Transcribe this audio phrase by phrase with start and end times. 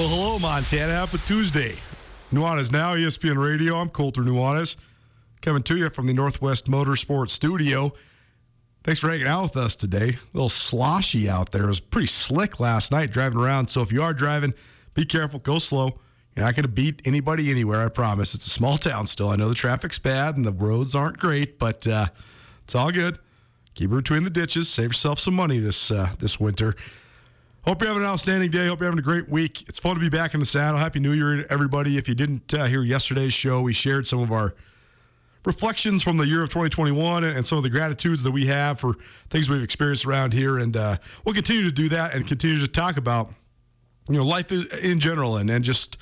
[0.00, 0.94] Well, hello, Montana.
[0.94, 1.74] Happy Tuesday.
[2.32, 3.76] Nuanez now, ESPN Radio.
[3.76, 4.76] I'm Colter Nuanez,
[5.42, 7.92] coming to you from the Northwest Motorsports Studio.
[8.82, 10.08] Thanks for hanging out with us today.
[10.08, 11.64] A little sloshy out there.
[11.64, 13.68] It was pretty slick last night driving around.
[13.68, 14.54] So if you are driving,
[14.94, 16.00] be careful, go slow.
[16.34, 18.34] You're not going to beat anybody anywhere, I promise.
[18.34, 19.28] It's a small town still.
[19.28, 22.06] I know the traffic's bad and the roads aren't great, but uh,
[22.64, 23.18] it's all good.
[23.74, 24.70] Keep it between the ditches.
[24.70, 26.74] Save yourself some money this uh, this winter.
[27.66, 28.68] Hope you're having an outstanding day.
[28.68, 29.68] Hope you're having a great week.
[29.68, 30.78] It's fun to be back in the saddle.
[30.78, 31.98] Happy New Year, everybody.
[31.98, 34.54] If you didn't uh, hear yesterday's show, we shared some of our
[35.44, 38.94] reflections from the year of 2021 and some of the gratitudes that we have for
[39.28, 40.56] things we've experienced around here.
[40.56, 43.30] And uh, we'll continue to do that and continue to talk about,
[44.08, 45.98] you know, life in general and, and just,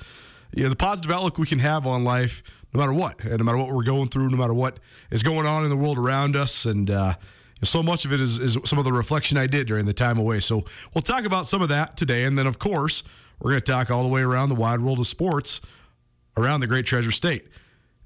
[0.54, 3.44] you know, the positive outlook we can have on life no matter what, and no
[3.44, 4.78] matter what we're going through, no matter what
[5.10, 6.66] is going on in the world around us.
[6.66, 7.14] And, uh,
[7.62, 10.18] so much of it is, is some of the reflection I did during the time
[10.18, 10.40] away.
[10.40, 10.64] So
[10.94, 12.24] we'll talk about some of that today.
[12.24, 13.02] And then, of course,
[13.40, 15.60] we're going to talk all the way around the wide world of sports
[16.36, 17.48] around the great treasure state.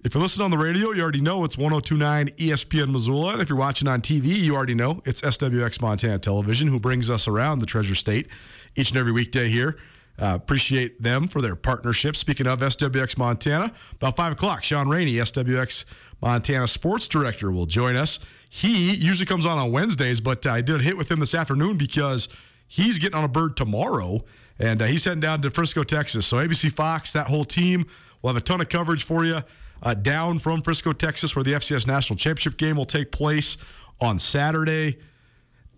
[0.05, 3.35] If you're listening on the radio, you already know it's 1029 ESPN Missoula.
[3.35, 7.09] And if you're watching on TV, you already know it's SWX Montana Television who brings
[7.09, 8.29] us around the treasure state
[8.75, 9.79] each and every weekday here.
[10.19, 12.17] Uh, appreciate them for their partnership.
[12.17, 15.85] Speaking of SWX Montana, about 5 o'clock, Sean Rainey, SWX
[16.21, 18.19] Montana Sports Director, will join us.
[18.55, 21.79] He usually comes on on Wednesdays, but I did a hit with him this afternoon
[21.79, 22.29] because
[22.69, 24.27] he's getting on a bird tomorrow,
[24.59, 26.27] and uh, he's heading down to Frisco, Texas.
[26.27, 27.87] So ABC Fox, that whole team
[28.21, 29.41] will have a ton of coverage for you
[29.83, 33.57] uh, down from Frisco, Texas, where the FCS National Championship game will take place
[34.03, 34.99] on Saturday,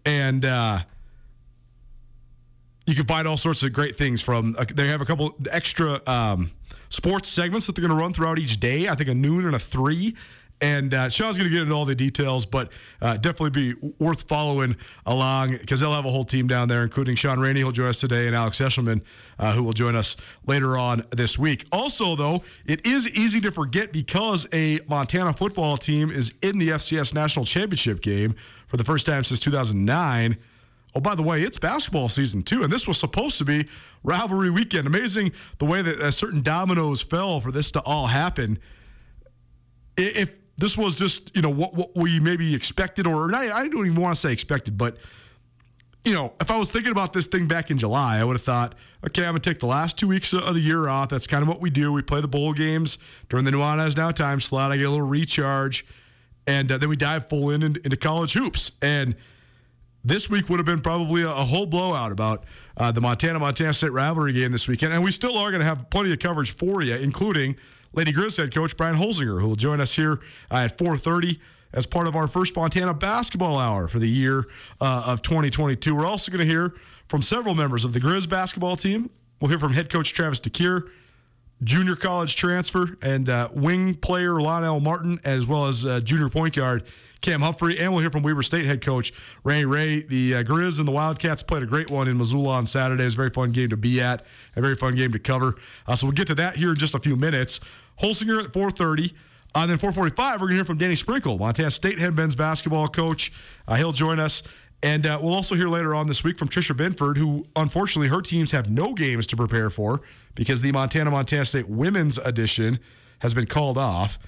[0.04, 0.44] and.
[0.44, 0.80] Uh,
[2.86, 4.54] you can find all sorts of great things from.
[4.58, 6.50] Uh, they have a couple extra um,
[6.90, 8.88] sports segments that they're going to run throughout each day.
[8.88, 10.14] I think a noon and a three,
[10.60, 12.72] and uh, Sean's going to get into all the details, but
[13.02, 17.16] uh, definitely be worth following along because they'll have a whole team down there, including
[17.16, 19.02] Sean Rainey, who'll join us today, and Alex Eshelman,
[19.38, 20.16] uh, who will join us
[20.46, 21.66] later on this week.
[21.72, 26.70] Also, though, it is easy to forget because a Montana football team is in the
[26.70, 28.34] FCS National Championship game
[28.66, 30.36] for the first time since 2009.
[30.94, 33.68] Oh, by the way, it's basketball season too, and this was supposed to be
[34.04, 34.86] rivalry weekend.
[34.86, 38.58] Amazing the way that uh, certain dominoes fell for this to all happen.
[39.96, 43.86] If this was just you know what what we maybe expected, or not, I don't
[43.86, 44.96] even want to say expected, but
[46.04, 48.42] you know, if I was thinking about this thing back in July, I would have
[48.42, 48.74] thought,
[49.06, 51.08] okay, I'm gonna take the last two weeks of the year off.
[51.08, 51.92] That's kind of what we do.
[51.92, 52.98] We play the bowl games
[53.28, 54.70] during the Nuanez Now time slot.
[54.70, 55.86] I get a little recharge,
[56.46, 58.72] and uh, then we dive full in into college hoops.
[58.82, 59.16] And
[60.04, 62.44] this week would have been probably a, a whole blowout about
[62.76, 65.66] uh, the Montana Montana State rivalry game this weekend, and we still are going to
[65.66, 67.56] have plenty of coverage for you, including
[67.94, 70.20] Lady Griz head coach Brian Holsinger, who will join us here
[70.50, 71.38] uh, at 4:30
[71.72, 74.44] as part of our first Montana basketball hour for the year
[74.80, 75.94] uh, of 2022.
[75.94, 76.74] We're also going to hear
[77.08, 79.10] from several members of the Griz basketball team.
[79.40, 80.88] We'll hear from head coach Travis DeCuire,
[81.62, 86.54] junior college transfer, and uh, wing player Lonnell Martin, as well as uh, junior point
[86.54, 86.84] guard
[87.20, 87.78] Cam Humphrey.
[87.78, 89.12] And we'll hear from Weber State head coach
[89.42, 90.02] Ray Ray.
[90.02, 93.02] The uh, Griz and the Wildcats played a great one in Missoula on Saturday.
[93.02, 94.24] It was a very fun game to be at,
[94.54, 95.54] a very fun game to cover.
[95.86, 97.60] Uh, so we'll get to that here in just a few minutes.
[98.00, 99.14] Holsinger at 430.
[99.56, 102.88] And then 445, we're going to hear from Danny Sprinkle, Montana State head men's basketball
[102.88, 103.32] coach.
[103.68, 104.42] Uh, he'll join us.
[104.82, 108.20] And uh, we'll also hear later on this week from Tricia Binford, who unfortunately her
[108.20, 110.02] teams have no games to prepare for
[110.34, 112.80] because the Montana Montana State women's edition
[113.20, 114.18] has been called off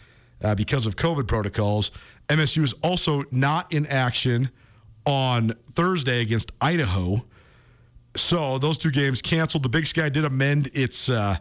[0.42, 1.90] uh, because of COVID protocols.
[2.28, 4.50] MSU is also not in action
[5.04, 7.24] on Thursday against Idaho.
[8.16, 9.62] So those two games canceled.
[9.62, 11.36] The Big Sky did amend its uh,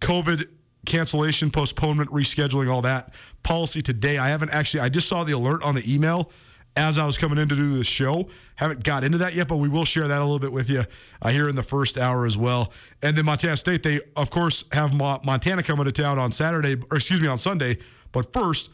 [0.00, 0.48] COVID
[0.88, 3.12] cancellation, postponement, rescheduling, all that
[3.42, 4.18] policy today.
[4.18, 6.32] I haven't actually, I just saw the alert on the email
[6.76, 8.28] as I was coming in to do this show.
[8.56, 10.84] Haven't got into that yet, but we will share that a little bit with you
[11.22, 12.72] uh, here in the first hour as well.
[13.02, 16.96] And then Montana State, they of course have Montana coming to town on Saturday, or
[16.96, 17.78] excuse me, on Sunday.
[18.10, 18.70] But first,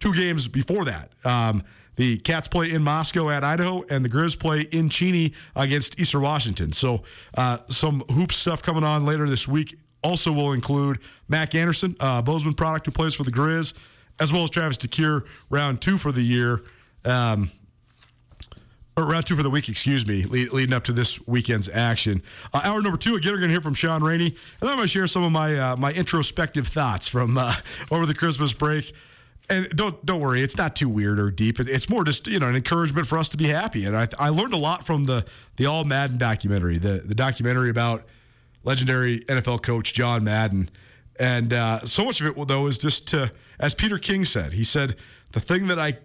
[0.00, 1.12] two games before that.
[1.24, 1.62] Um,
[1.96, 6.22] the Cats play in Moscow at Idaho, and the Griz play in Cheney against Eastern
[6.22, 6.72] Washington.
[6.72, 7.02] So,
[7.36, 12.22] uh, some hoop stuff coming on later this week also will include Mack Anderson, uh,
[12.22, 13.74] Bozeman product who plays for the Grizz,
[14.20, 16.62] as well as Travis DeCuire, round two for the year.
[17.04, 17.50] Um,
[18.96, 22.22] or round two for the week, excuse me, lead, leading up to this weekend's action.
[22.52, 24.76] Uh, hour number two, again, we're going to hear from Sean Rainey, and then I'm
[24.76, 27.54] going to share some of my uh, my introspective thoughts from uh,
[27.90, 28.92] over the Christmas break.
[29.48, 31.58] And don't don't worry, it's not too weird or deep.
[31.58, 33.86] It's more just you know an encouragement for us to be happy.
[33.86, 35.24] And I, I learned a lot from the
[35.56, 38.04] the All Madden documentary, the the documentary about
[38.64, 40.70] legendary NFL coach John Madden.
[41.18, 44.64] And uh, so much of it, though, is just to, as Peter King said, he
[44.64, 44.96] said,
[45.32, 45.98] the thing that I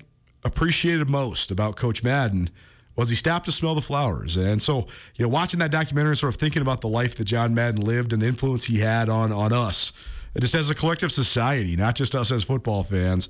[0.44, 2.50] appreciated most about Coach Madden
[2.96, 4.38] was he stopped to smell the flowers.
[4.38, 7.26] And so, you know, watching that documentary and sort of thinking about the life that
[7.26, 9.94] John Madden lived and the influence he had on, on us,
[10.40, 13.30] just as a collective society, not just us as football fans.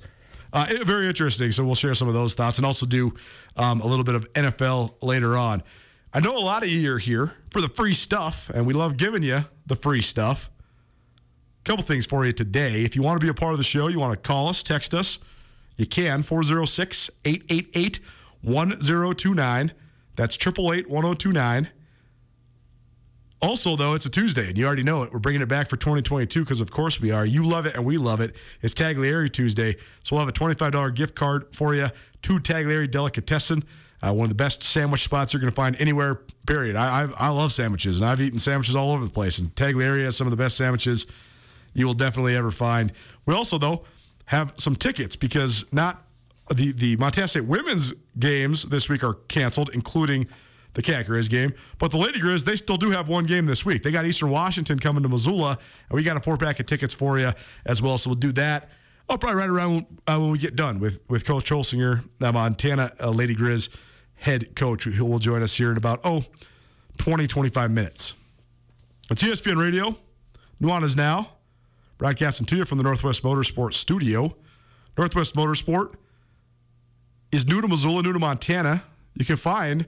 [0.52, 1.52] Uh, very interesting.
[1.52, 3.12] So we'll share some of those thoughts and also do
[3.56, 5.62] um, a little bit of NFL later on.
[6.12, 8.96] I know a lot of you are here for the free stuff, and we love
[8.96, 10.50] giving you the free stuff.
[11.60, 12.82] A couple things for you today.
[12.82, 14.62] If you want to be a part of the show, you want to call us,
[14.62, 15.18] text us,
[15.76, 18.00] you can 406 888
[18.40, 19.72] 1029.
[20.16, 21.68] That's 888 1029.
[23.40, 25.12] Also, though, it's a Tuesday, and you already know it.
[25.12, 27.24] We're bringing it back for 2022 because, of course, we are.
[27.24, 28.34] You love it, and we love it.
[28.62, 31.88] It's Tagliari Tuesday, so we'll have a $25 gift card for you
[32.22, 33.62] to Tagliari Delicatessen.
[34.00, 36.20] Uh, one of the best sandwich spots you're going to find anywhere.
[36.46, 36.76] Period.
[36.76, 39.38] I, I, I love sandwiches, and I've eaten sandwiches all over the place.
[39.38, 41.06] And Tagliari has some of the best sandwiches
[41.74, 42.92] you will definitely ever find.
[43.26, 43.84] We also though
[44.26, 46.04] have some tickets because not
[46.54, 50.26] the the Montana State women's games this week are canceled, including
[50.74, 51.52] the Cat Griz game.
[51.78, 53.82] But the Lady Griz, they still do have one game this week.
[53.82, 56.94] They got Eastern Washington coming to Missoula, and we got a four pack of tickets
[56.94, 57.32] for you
[57.66, 57.98] as well.
[57.98, 58.70] So we'll do that.
[59.08, 62.92] I'll probably right around uh, when we get done with with Coach Holsinger, the Montana
[63.00, 63.70] uh, Lady Griz
[64.18, 66.24] head coach, who will join us here in about, oh,
[66.98, 68.14] 20, 25 minutes.
[69.10, 69.96] It's ESPN Radio.
[70.60, 71.34] Nuanez Now,
[71.98, 74.36] broadcasting to you from the Northwest Motorsport studio.
[74.96, 75.94] Northwest Motorsport
[77.30, 78.82] is new to Missoula, new to Montana.
[79.14, 79.86] You can find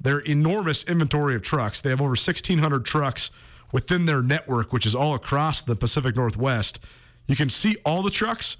[0.00, 1.80] their enormous inventory of trucks.
[1.80, 3.30] They have over 1,600 trucks
[3.72, 6.78] within their network, which is all across the Pacific Northwest.
[7.26, 8.56] You can see all the trucks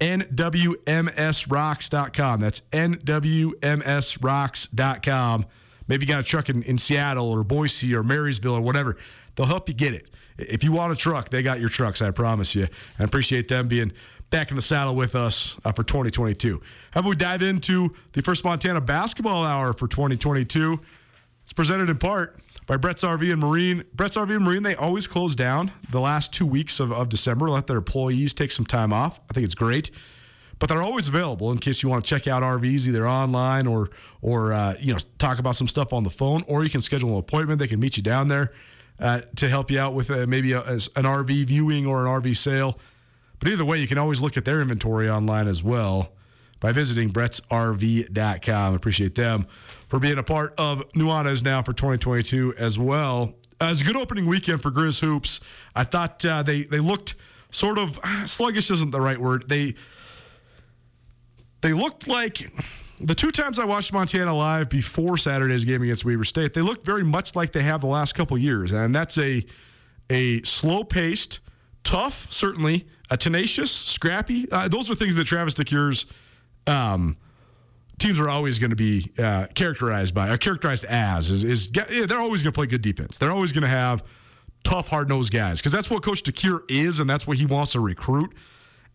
[0.00, 2.40] nwmsrocks.com.
[2.40, 5.46] That's nwmsrocks.com.
[5.88, 8.96] Maybe you got a truck in, in Seattle or Boise or Marysville or whatever.
[9.34, 10.06] They'll help you get it.
[10.36, 12.68] If you want a truck, they got your trucks, I promise you.
[12.98, 13.92] I appreciate them being
[14.30, 16.60] back in the saddle with us uh, for 2022.
[16.92, 20.80] How about we dive into the first Montana basketball hour for 2022?
[21.42, 22.38] It's presented in part
[22.68, 23.82] by Brett's RV and Marine.
[23.94, 27.48] Brett's RV and Marine, they always close down the last two weeks of, of December,
[27.48, 29.18] let their employees take some time off.
[29.28, 29.90] I think it's great.
[30.58, 33.90] But they're always available in case you want to check out RVs either online or
[34.20, 37.12] or uh, you know talk about some stuff on the phone, or you can schedule
[37.12, 37.60] an appointment.
[37.60, 38.52] They can meet you down there
[38.98, 42.36] uh, to help you out with uh, maybe a, an RV viewing or an RV
[42.36, 42.78] sale.
[43.38, 46.12] But either way, you can always look at their inventory online as well
[46.58, 48.74] by visiting brettsrv.com.
[48.74, 49.46] Appreciate them
[49.88, 53.34] for being a part of Nuanez now for 2022 as well.
[53.60, 55.40] Uh, it was a good opening weekend for Grizz Hoops.
[55.74, 57.16] I thought uh, they, they looked
[57.50, 59.48] sort of sluggish isn't the right word.
[59.48, 59.74] They
[61.60, 62.40] they looked like
[63.00, 66.84] the two times I watched Montana live before Saturday's game against Weber State, they looked
[66.84, 69.44] very much like they have the last couple years, and that's a
[70.10, 71.40] a slow paced,
[71.84, 74.50] tough, certainly a tenacious, scrappy.
[74.50, 76.06] Uh, those are things that Travis DeCuire's
[76.66, 77.16] um,
[77.98, 82.06] teams are always going to be uh, characterized by, or characterized as, is, is yeah,
[82.06, 83.18] they're always going to play good defense.
[83.18, 84.04] They're always going to have
[84.64, 87.72] tough, hard nosed guys because that's what Coach DeCuire is, and that's what he wants
[87.72, 88.34] to recruit.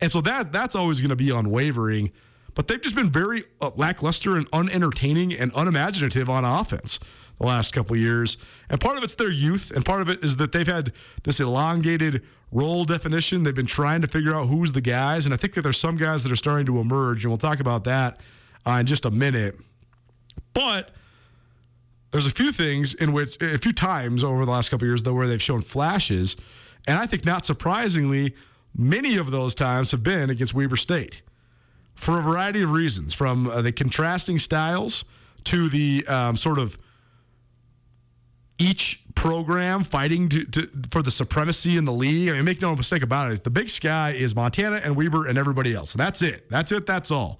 [0.02, 2.12] And so that that's always going to be unwavering
[2.56, 7.00] but they've just been very uh, lackluster and unentertaining and unimaginative on offense
[7.40, 8.38] the last couple years.
[8.70, 10.94] And part of it's their youth, and part of it is that they've had
[11.24, 13.44] this elongated role definition.
[13.44, 15.98] They've been trying to figure out who's the guys, and I think that there's some
[15.98, 18.20] guys that are starting to emerge, and we'll talk about that
[18.66, 19.58] uh, in just a minute.
[20.54, 20.92] But
[22.12, 25.14] there's a few things in which, a few times over the last couple years, though,
[25.14, 26.36] where they've shown flashes,
[26.88, 28.36] and I think not surprisingly,
[28.76, 31.22] many of those times have been against Weber State
[31.96, 35.06] for a variety of reasons, from uh, the contrasting styles
[35.46, 36.78] to the um, sort of
[38.58, 42.30] each program fighting to, to, for the supremacy in the league.
[42.30, 43.44] I mean, make no mistake about it.
[43.44, 45.94] The Big Sky is Montana and Weber and everybody else.
[45.94, 46.50] That's it.
[46.50, 46.86] That's it.
[46.86, 47.40] That's all.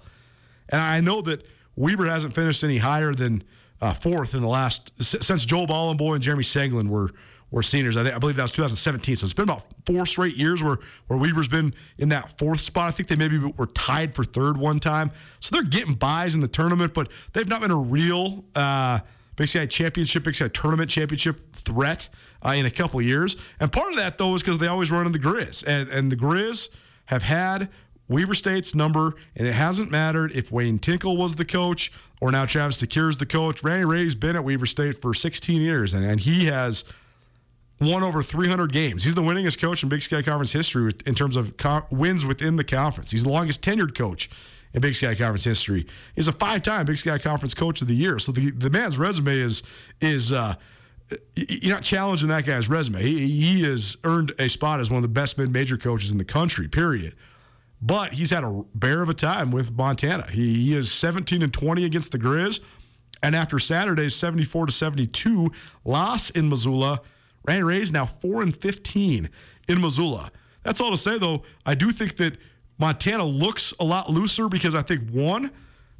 [0.68, 3.42] And I know that Weber hasn't finished any higher than
[3.80, 7.10] uh, fourth in the last since Joel Bolomboy and Jeremy Senglin were
[7.54, 7.96] were seniors.
[7.96, 9.14] I, think, I believe that was 2017.
[9.14, 12.88] So it's been about four straight years where, where Weber's been in that fourth spot.
[12.88, 15.12] I think they maybe were tied for third one time.
[15.38, 18.98] So they're getting buys in the tournament, but they've not been a real uh,
[19.36, 22.08] Big Sky championship, Big Sky tournament championship threat
[22.44, 23.36] uh, in a couple years.
[23.60, 25.62] And part of that, though, is because they always run in the Grizz.
[25.64, 26.70] And, and the Grizz
[27.06, 27.68] have had
[28.08, 32.44] Weber State's number, and it hasn't mattered if Wayne Tinkle was the coach or now
[32.44, 33.62] Travis DeCuire is the coach.
[33.62, 36.84] Randy Rahe's been at Weber State for 16 years, and, and he has–
[37.80, 39.04] won over 300 games.
[39.04, 42.56] He's the winningest coach in Big Sky Conference history in terms of co- wins within
[42.56, 43.10] the conference.
[43.10, 44.30] He's the longest tenured coach
[44.72, 45.86] in Big Sky Conference history.
[46.14, 48.18] He's a five-time Big Sky Conference Coach of the Year.
[48.18, 49.62] So the, the man's resume is
[50.00, 50.54] is uh,
[51.34, 53.02] you're not challenging that guy's resume.
[53.02, 56.24] He, he has earned a spot as one of the best mid-major coaches in the
[56.24, 56.68] country.
[56.68, 57.14] Period.
[57.82, 60.30] But he's had a bear of a time with Montana.
[60.30, 62.60] He, he is 17 and 20 against the Grizz,
[63.22, 65.50] and after Saturday's 74 to 72
[65.84, 67.00] loss in Missoula
[67.46, 69.28] Randy Rahe's now 4 and 15
[69.68, 70.30] in Missoula.
[70.62, 71.42] That's all to say, though.
[71.66, 72.38] I do think that
[72.78, 75.50] Montana looks a lot looser because I think, one,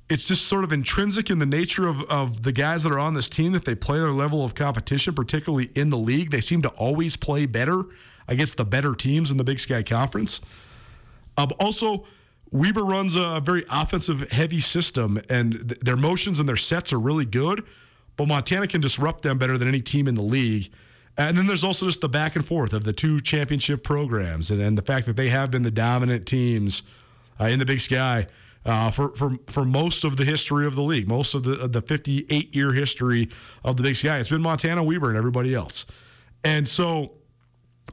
[0.08, 3.14] it's just sort of intrinsic in the nature of, of the guys that are on
[3.14, 6.30] this team that they play their level of competition, particularly in the league.
[6.30, 7.84] They seem to always play better
[8.26, 10.40] against the better teams in the Big Sky Conference.
[11.36, 12.06] Um, also,
[12.50, 17.00] Weber runs a very offensive heavy system, and th- their motions and their sets are
[17.00, 17.62] really good,
[18.16, 20.70] but Montana can disrupt them better than any team in the league.
[21.16, 24.60] And then there's also just the back and forth of the two championship programs and,
[24.60, 26.82] and the fact that they have been the dominant teams
[27.40, 28.26] uh, in the Big Sky
[28.64, 31.82] uh, for, for, for most of the history of the league, most of the, the
[31.82, 33.28] 58 year history
[33.62, 34.18] of the Big Sky.
[34.18, 35.86] It's been Montana, Weber, and everybody else.
[36.42, 37.12] And so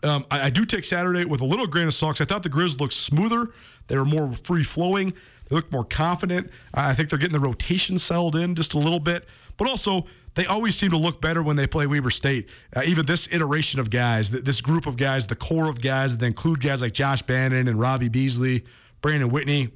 [0.03, 2.21] um, I, I, do take Saturday with a little grain of salt.
[2.21, 3.51] I thought the Grizz looked smoother.
[3.87, 5.11] They were more free flowing.
[5.47, 6.49] They looked more confident.
[6.73, 9.27] I think they're getting the rotation settled in just a little bit.
[9.57, 12.49] But also, they always seem to look better when they play Weber State.
[12.75, 16.25] Uh, even this iteration of guys, this group of guys, the core of guys that
[16.25, 18.63] include guys like Josh Bannon and Robbie Beasley,
[19.01, 19.69] Brandon Whitney,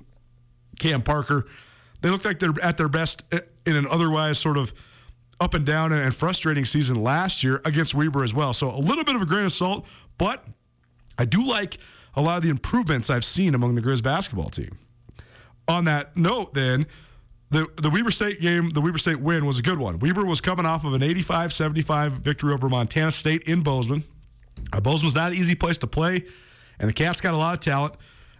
[0.79, 1.45] Cam Parker,
[2.01, 4.73] they look like they're at their best uh, in an otherwise sort of
[5.39, 8.53] up and down and frustrating season last year against Weber as well.
[8.53, 9.85] So a little bit of a grain of salt,
[10.17, 10.45] but
[11.17, 11.77] I do like
[12.15, 14.77] a lot of the improvements I've seen among the Grizz basketball team.
[15.67, 16.85] On that note, then,
[17.49, 19.99] the the Weber State game, the Weber State win was a good one.
[19.99, 24.03] Weber was coming off of an 85-75 victory over Montana State in Bozeman.
[24.71, 26.23] Uh, Bozeman's not an easy place to play,
[26.79, 27.93] and the Cats got a lot of talent.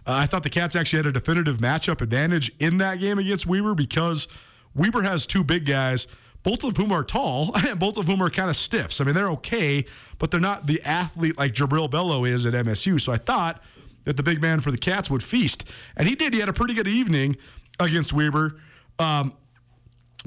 [0.06, 3.46] Uh, I thought the Cats actually had a definitive matchup advantage in that game against
[3.46, 4.28] Weber because
[4.74, 6.06] Weber has two big guys,
[6.46, 9.00] both of whom are tall, and both of whom are kind of stiffs.
[9.00, 9.84] I mean, they're okay,
[10.18, 13.00] but they're not the athlete like Jubrile Belo is at MSU.
[13.00, 13.60] So I thought
[14.04, 15.64] that the big man for the Cats would feast,
[15.96, 16.32] and he did.
[16.32, 17.36] He had a pretty good evening
[17.80, 18.60] against Weber.
[19.00, 19.32] Um,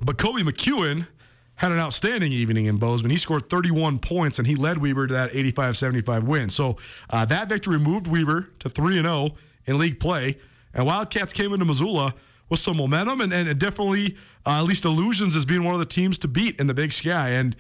[0.04, 1.08] but Koby McEwen
[1.56, 3.12] had an outstanding evening in Bozeman.
[3.12, 6.50] He scored 31 points and he led Weber to that 85 75 win.
[6.50, 6.78] So
[7.10, 9.32] uh, that victory moved Weber to 3 0
[9.66, 10.38] in league play.
[10.74, 12.14] And Wildcats came into Missoula
[12.50, 15.86] with some momentum and, and definitely uh, at least illusions as being one of the
[15.86, 17.30] teams to beat in the Big Sky.
[17.30, 17.56] And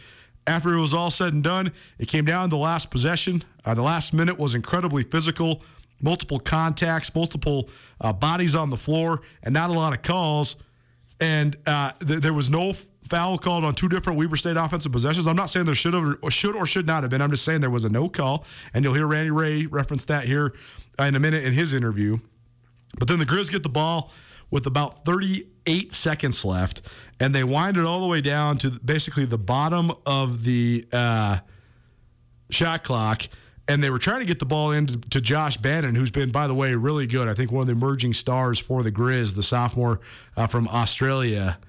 [0.47, 3.43] after it was all said and done, it came down to the last possession.
[3.65, 5.61] Uh, the last minute was incredibly physical.
[6.01, 7.69] multiple contacts, multiple
[8.01, 10.55] uh, bodies on the floor, and not a lot of calls.
[11.19, 15.27] And uh, th- there was no foul called on two different Weber State offensive possessions.
[15.27, 17.21] I'm not saying there should have or should or should not have been.
[17.21, 20.25] I'm just saying there was a no call, and you'll hear Randy Rahe reference that
[20.25, 20.53] here
[20.97, 22.19] in a minute in his interview.
[22.97, 24.11] But then the Grizz get the ball
[24.51, 26.81] with about 38 seconds left,
[27.19, 31.39] and they wind it all the way down to basically the bottom of the uh,
[32.49, 33.23] shot clock.
[33.67, 36.47] And they were trying to get the ball into to Josh Bannon, who's been, by
[36.47, 37.27] the way, really good.
[37.27, 39.99] I think one of the emerging stars for the Grizz, the sophomore
[40.35, 41.59] uh, from Australia.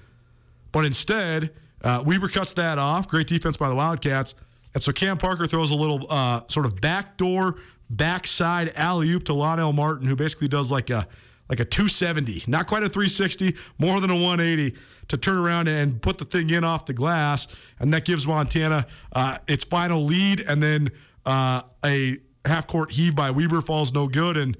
[0.72, 1.50] But instead,
[1.82, 3.06] uh, Weber cuts that off.
[3.06, 4.34] Great defense by the Wildcats.
[4.72, 7.56] And so Cam Parker throws a little uh, sort of backdoor,
[7.90, 11.06] backside alley oop to Lonnell Martin, who basically does like a
[11.50, 14.78] like a 270, not quite a 360, more than a 180
[15.08, 17.48] to turn around and put the thing in off the glass,
[17.80, 20.40] and that gives Montana uh, its final lead.
[20.40, 20.92] And then
[21.26, 24.56] uh, a half court heave by Weber falls no good, and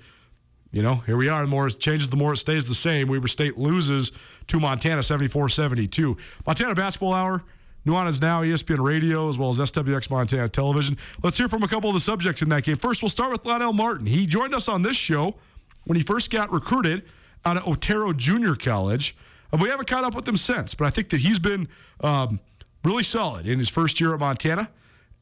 [0.73, 1.43] you know here we are.
[1.43, 3.07] The more it changes, the more it stays the same.
[3.07, 4.11] Weber State loses
[4.49, 6.19] to Montana 74-72.
[6.45, 7.45] Montana basketball hour.
[7.87, 10.99] Nuanez Now, ESPN Radio, as well as SWX Montana Television.
[11.23, 12.77] Let's hear from a couple of the subjects in that game.
[12.77, 14.05] First, we'll start with Lonnell Martin.
[14.05, 15.37] He joined us on this show
[15.85, 17.05] when he first got recruited
[17.45, 19.17] out of Otero Junior College.
[19.53, 21.69] And we haven't caught up with him since, but I think that he's been
[22.01, 22.41] um,
[22.85, 24.71] really solid in his first year at Montana.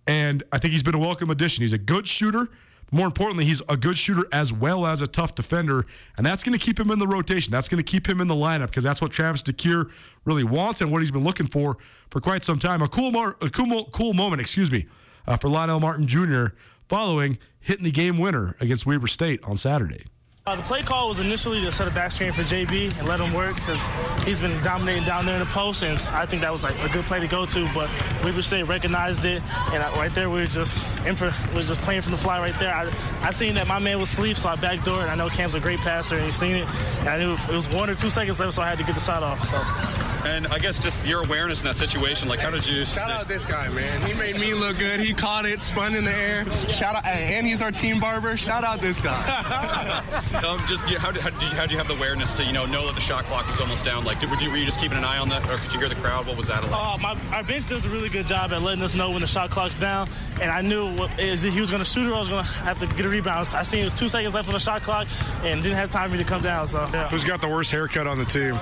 [0.06, 1.62] And I think he's been a welcome addition.
[1.62, 2.48] He's a good shooter.
[2.90, 5.84] More importantly, he's a good shooter as well as a tough defender,
[6.16, 7.50] and that's going to keep him in the rotation.
[7.50, 9.90] That's going to keep him in the lineup because that's what Travis DeCuire
[10.24, 11.76] really wants and what he's been looking for
[12.10, 12.80] for quite some time.
[12.80, 14.86] A cool, mar- a cool, cool moment, excuse me,
[15.26, 16.46] uh, for Lonnell Martin Jr.
[16.88, 20.06] following hitting the game winner against Weber State on Saturday.
[20.48, 23.20] Uh, the play call was initially to set a back screen for JB and let
[23.20, 23.84] him work because
[24.24, 26.88] he's been dominating down there in the post, and I think that was like a
[26.88, 27.70] good play to go to.
[27.74, 27.90] But
[28.24, 29.42] Weber State recognized it,
[29.74, 32.40] and I, right there we were just in for, was just playing from the fly
[32.40, 32.74] right there.
[32.74, 32.90] I,
[33.20, 35.02] I seen that my man was asleep, so I backdoored.
[35.02, 36.68] And I know Cam's a great passer, and he's seen it.
[37.00, 38.94] And I knew it was one or two seconds left, so I had to get
[38.94, 39.46] the shot off.
[39.46, 40.07] So.
[40.24, 42.84] And I guess just your awareness in that situation, like how did you?
[42.84, 44.06] Shout out this guy, man.
[44.06, 45.00] He made me look good.
[45.00, 46.50] He caught it, spun in the air.
[46.68, 48.36] Shout out, and he's our team barber.
[48.36, 50.02] Shout out this guy.
[50.46, 52.52] um, just how did, how did, you, how did you have the awareness to you
[52.52, 54.04] know know that the shot clock was almost down?
[54.04, 55.78] Like, did, were, you, were you just keeping an eye on that, or could you
[55.78, 56.26] hear the crowd?
[56.26, 56.72] What was that like?
[56.72, 59.26] Uh, my, our bench does a really good job at letting us know when the
[59.26, 60.08] shot clock's down,
[60.40, 62.50] and I knew what, is he was going to shoot or I was going to
[62.50, 63.48] have to get a rebound.
[63.52, 65.06] I seen it was two seconds left on the shot clock,
[65.42, 66.66] and didn't have time for me to come down.
[66.66, 67.08] So yeah.
[67.08, 68.58] who's got the worst haircut on the team?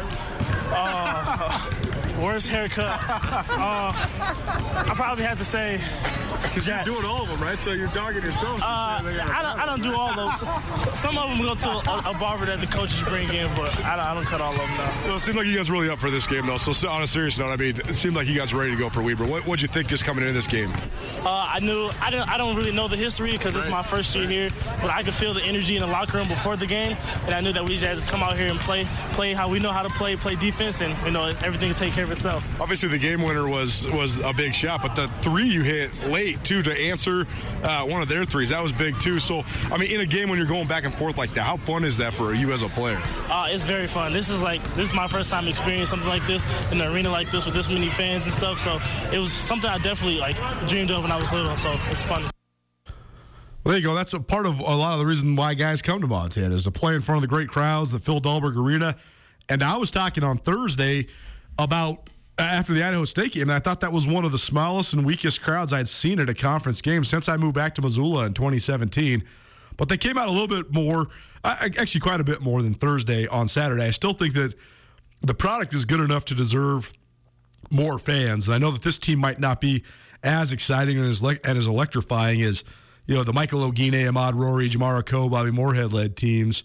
[0.48, 1.70] Uh,
[2.20, 3.00] worst haircut.
[3.66, 5.80] Uh, I probably have to say.
[6.42, 7.58] Because you're doing all of them, right?
[7.58, 8.60] So you're dogging yourself.
[8.62, 10.38] Uh, I, don't, I don't do all those.
[10.98, 13.96] Some of them go to a, a barber that the coaches bring in, but I
[13.96, 15.02] don't, I don't cut all of them now.
[15.04, 16.56] Well, it seemed like you guys really up for this game, though.
[16.56, 18.78] So on a serious note, I mean, it seemed like you guys were ready to
[18.78, 19.26] go for Weber.
[19.26, 20.72] What would you think just coming into this game?
[21.20, 22.28] Uh, I knew I didn't.
[22.28, 23.62] I don't really know the history because right.
[23.62, 24.50] it's my first year here,
[24.80, 27.40] but I could feel the energy in the locker room before the game, and I
[27.40, 29.72] knew that we just had to come out here and play, play how we know
[29.72, 32.60] how to play, play defense, and you know everything will take care of itself.
[32.60, 36.42] Obviously, the game winner was was a big shot, but the three you hit late
[36.44, 37.26] too to answer
[37.62, 39.18] uh, one of their threes that was big too.
[39.18, 41.56] So I mean, in a game when you're going back and forth like that, how
[41.56, 43.00] fun is that for you as a player?
[43.28, 44.12] Uh, it's very fun.
[44.12, 47.10] This is like this is my first time experiencing something like this in an arena
[47.10, 48.60] like this with this many fans and stuff.
[48.60, 48.80] So
[49.14, 50.36] it was something I definitely like
[50.68, 51.56] dreamed of when I was little.
[51.56, 52.22] So it's fun.
[52.22, 53.94] Well, there you go.
[53.94, 56.64] That's a part of a lot of the reason why guys come to Montana is
[56.64, 58.96] to play in front of the great crowds, the Phil Dahlberg Arena.
[59.48, 61.08] And I was talking on Thursday
[61.58, 64.38] about uh, after the Idaho State game, and I thought that was one of the
[64.38, 67.82] smallest and weakest crowds I'd seen at a conference game since I moved back to
[67.82, 69.24] Missoula in 2017.
[69.76, 71.08] But they came out a little bit more,
[71.44, 73.84] actually quite a bit more than Thursday on Saturday.
[73.84, 74.54] I still think that
[75.22, 76.92] the product is good enough to deserve
[77.70, 78.48] more fans.
[78.48, 79.82] And I know that this team might not be
[80.22, 82.64] as exciting and as, and as electrifying as
[83.06, 86.64] you know the Michael Oguine, Ahmaad Rorie, Jamar Akoh, Bobby Moorehead led teams.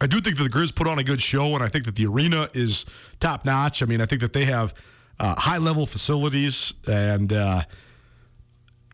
[0.00, 1.96] I do think that the Grizz put on a good show, and I think that
[1.96, 2.84] the arena is
[3.18, 3.82] top notch.
[3.82, 4.74] I mean, I think that they have
[5.18, 7.62] uh, high level facilities, and uh,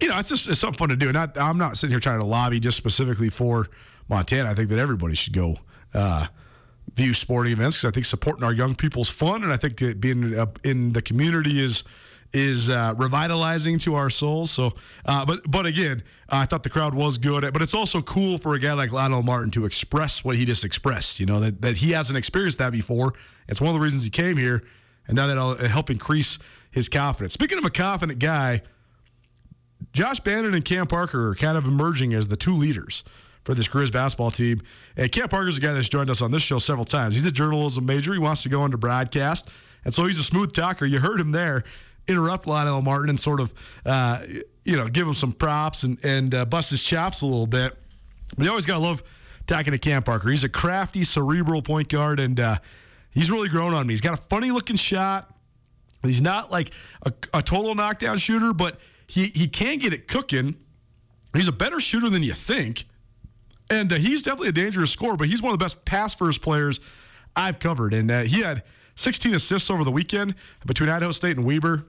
[0.01, 1.13] you know, it's just it's something fun to do.
[1.13, 3.67] Not I'm not sitting here trying to lobby just specifically for
[4.09, 4.51] Montana.
[4.51, 5.57] I think that everybody should go
[5.93, 6.27] uh,
[6.95, 9.79] view sporting events because I think supporting our young people is fun, and I think
[9.79, 11.83] that being in the community is
[12.33, 14.51] is uh, revitalizing to our souls.
[14.51, 14.73] So,
[15.05, 17.51] uh, but but again, uh, I thought the crowd was good.
[17.53, 20.65] But it's also cool for a guy like Lonnell Martin to express what he just
[20.65, 21.21] expressed.
[21.21, 23.15] You know that that he hasn't experienced that before.
[23.49, 24.63] It's one of the reasons he came here,
[25.07, 26.39] and now that'll help increase
[26.71, 27.35] his confidence.
[27.35, 28.63] Speaking of a confident guy,
[29.93, 33.05] Josh Bannon and Cam Parker are kind of emerging as the two leaders
[33.45, 34.63] for this Grizz basketball team.
[34.97, 37.15] And Cam Parker's a guy that's joined us on this show several times.
[37.15, 38.13] He's a journalism major.
[38.13, 39.49] He wants to go into broadcast.
[39.85, 40.87] And so he's a smooth talker.
[40.87, 41.65] You heard him there
[42.09, 43.53] interrupt Lonnell Martin and sort of,
[43.85, 44.21] uh,
[44.65, 47.77] you know, give him some props and, and uh, bust his chops a little bit.
[48.37, 49.03] But you always got to love
[49.47, 50.31] talking to Cam Parker.
[50.31, 52.57] He's a crafty, cerebral point guard, and uh,
[53.11, 53.93] he's really grown on me.
[53.93, 55.35] He's got a funny looking shot.
[56.03, 56.73] He's not like
[57.05, 60.57] a, a total knockdown shooter, but he, he can get it cooking.
[61.35, 62.87] He's a better shooter than you think.
[63.71, 66.43] And uh, he's definitely a dangerous scorer, but he's one of the best pass first
[66.43, 66.81] players
[67.37, 67.95] I've covered.
[67.95, 68.65] And uh, he had
[68.97, 70.35] 16 assists over the weekend
[70.67, 71.87] between Idaho State and Weber,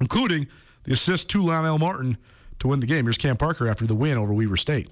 [0.00, 0.46] including
[0.84, 2.16] the assist to Lonnell Martin
[2.58, 3.06] to win the game.
[3.06, 4.88] Here's Cam Parker after the win over Weber State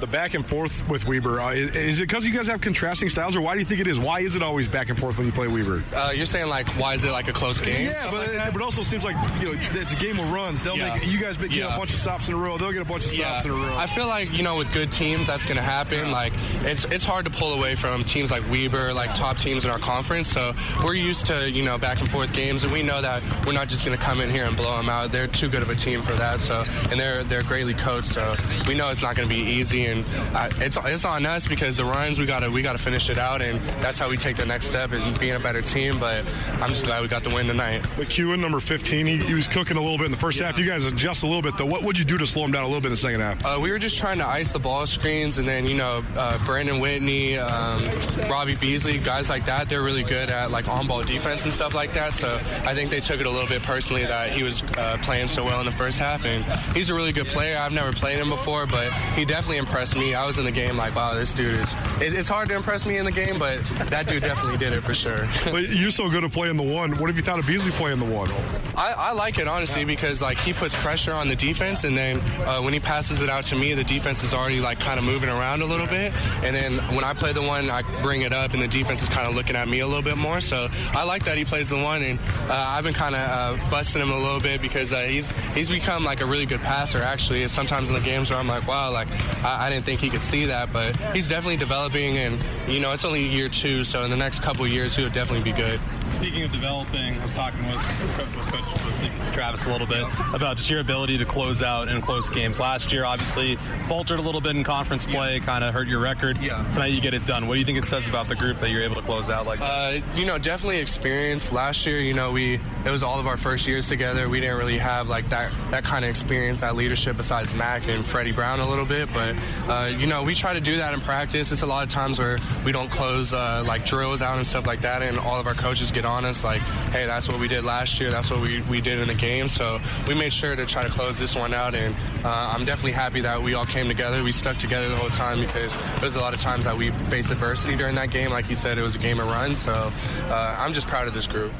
[0.00, 1.40] the back and forth with Weber.
[1.40, 3.86] Uh, is, it because you guys have contrasting styles, or why do you think it
[3.86, 3.98] is?
[3.98, 5.82] Why is it always back and forth when you play Weber?
[5.94, 7.86] Uh, you're saying like, why is it like a close game?
[7.86, 10.62] Yeah, but like but also seems like you know it's a game of runs.
[10.62, 10.94] They'll yeah.
[10.94, 11.74] make you guys get yeah.
[11.74, 12.58] a bunch of stops in a row.
[12.58, 13.52] They'll get a bunch of stops yeah.
[13.52, 13.76] in a row.
[13.76, 16.10] I feel like you know with good teams that's going to happen.
[16.10, 19.70] Like it's it's hard to pull away from teams like Weber, like top teams in
[19.70, 20.28] our conference.
[20.28, 23.52] So we're used to you know back and forth games, and we know that we're
[23.52, 25.12] not just going to come in here and blow them out.
[25.12, 26.40] They're too good of a team for that.
[26.40, 28.08] So and they're they're greatly coached.
[28.08, 28.34] So
[28.66, 30.04] we know it's not going to be easy and
[30.36, 33.42] I, it's it's on us because the runs we gotta we gotta finish it out,
[33.42, 35.98] and that's how we take the next step in being a better team.
[35.98, 36.24] But
[36.60, 37.82] I'm just glad we got the win tonight.
[37.96, 40.46] McEwen, number 15, he, he was cooking a little bit in the first yeah.
[40.46, 40.58] half.
[40.58, 41.66] You guys adjust a little bit though.
[41.66, 43.44] What would you do to slow him down a little bit in the second half?
[43.44, 46.44] Uh, we were just trying to ice the ball screens, and then you know uh,
[46.44, 47.82] Brandon Whitney, um,
[48.28, 49.68] Robbie Beasley, guys like that.
[49.68, 52.14] They're really good at like on-ball defense and stuff like that.
[52.14, 55.28] So I think they took it a little bit personally that he was uh, playing
[55.28, 56.44] so well in the first half, and
[56.76, 57.58] he's a really good player.
[57.58, 60.14] I've never played him before, but he definitely impressed me.
[60.14, 61.74] I was in the game like, wow, this dude is.
[62.00, 64.82] It, it's hard to impress me in the game, but that dude definitely did it
[64.82, 65.28] for sure.
[65.44, 66.92] but you're so good at playing the one.
[66.98, 68.30] What have you thought of Beasley playing the one?
[68.76, 72.18] I, I like it honestly because like he puts pressure on the defense, and then
[72.46, 75.04] uh, when he passes it out to me, the defense is already like kind of
[75.04, 78.32] moving around a little bit, and then when I play the one, I bring it
[78.32, 80.40] up, and the defense is kind of looking at me a little bit more.
[80.40, 83.70] So I like that he plays the one, and uh, I've been kind of uh,
[83.70, 86.98] busting him a little bit because uh, he's he's become like a really good passer.
[86.98, 89.08] Actually, sometimes in the games where I'm like, wow, like
[89.42, 92.92] I, I didn't think he could see that, but he's definitely developing, and you know
[92.92, 95.80] it's only year two, so in the next couple years he would definitely be good.
[96.10, 100.56] Speaking of developing, I was talking with, with Coach with Travis a little bit about
[100.56, 102.58] just your ability to close out in close games.
[102.58, 105.44] Last year, obviously, faltered a little bit in conference play, yeah.
[105.44, 106.38] kind of hurt your record.
[106.38, 106.68] Yeah.
[106.72, 107.46] Tonight, you get it done.
[107.46, 109.46] What do you think it says about the group that you're able to close out
[109.46, 109.64] like that?
[109.64, 111.52] Uh, you know, definitely experience.
[111.52, 114.28] Last year, you know, we it was all of our first years together.
[114.28, 118.04] We didn't really have like that that kind of experience, that leadership besides Mack and
[118.04, 119.08] Freddie Brown a little bit.
[119.12, 119.36] But
[119.68, 121.52] uh, you know, we try to do that in practice.
[121.52, 124.66] It's a lot of times where we don't close uh, like drills out and stuff
[124.66, 126.60] like that, and all of our coaches get on us like,
[126.92, 128.10] hey, that's what we did last year.
[128.10, 129.48] That's what we, we did in the game.
[129.48, 132.92] So we made sure to try to close this one out, and uh, I'm definitely
[132.92, 134.22] happy that we all came together.
[134.22, 137.30] We stuck together the whole time because there's a lot of times that we faced
[137.30, 138.30] adversity during that game.
[138.30, 139.58] Like you said, it was a game of runs.
[139.58, 139.92] So
[140.24, 141.52] uh, I'm just proud of this group.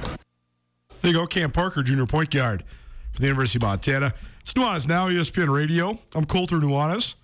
[1.00, 2.64] There you go, Cam Parker, junior point guard
[3.12, 4.12] for the University of Montana.
[4.40, 5.96] It's Nuanez Now, ESPN Radio.
[6.12, 7.14] I'm Colter Nuanez.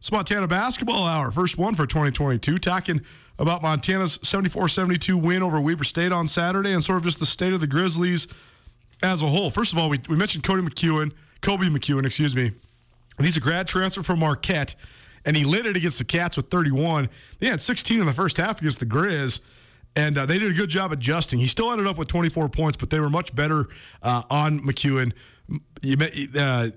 [0.00, 3.00] It's Montana Basketball Hour, first one for 2022, talking
[3.38, 7.26] about Montana's 74 72 win over Weber State on Saturday and sort of just the
[7.26, 8.26] state of the Grizzlies
[9.00, 9.50] as a whole.
[9.50, 12.50] First of all, we, we mentioned Cody McEwen, Koby McEwen, excuse me.
[13.16, 14.74] And he's a grad transfer from Marquette,
[15.24, 17.08] and he lit it against the Cats with 31.
[17.38, 19.40] They had 16 in the first half against the Grizz,
[19.98, 21.40] and uh, they did a good job adjusting.
[21.40, 23.66] He still ended up with 24 points, but they were much better
[24.00, 25.12] uh, on McEwen.
[25.82, 26.70] You met, uh,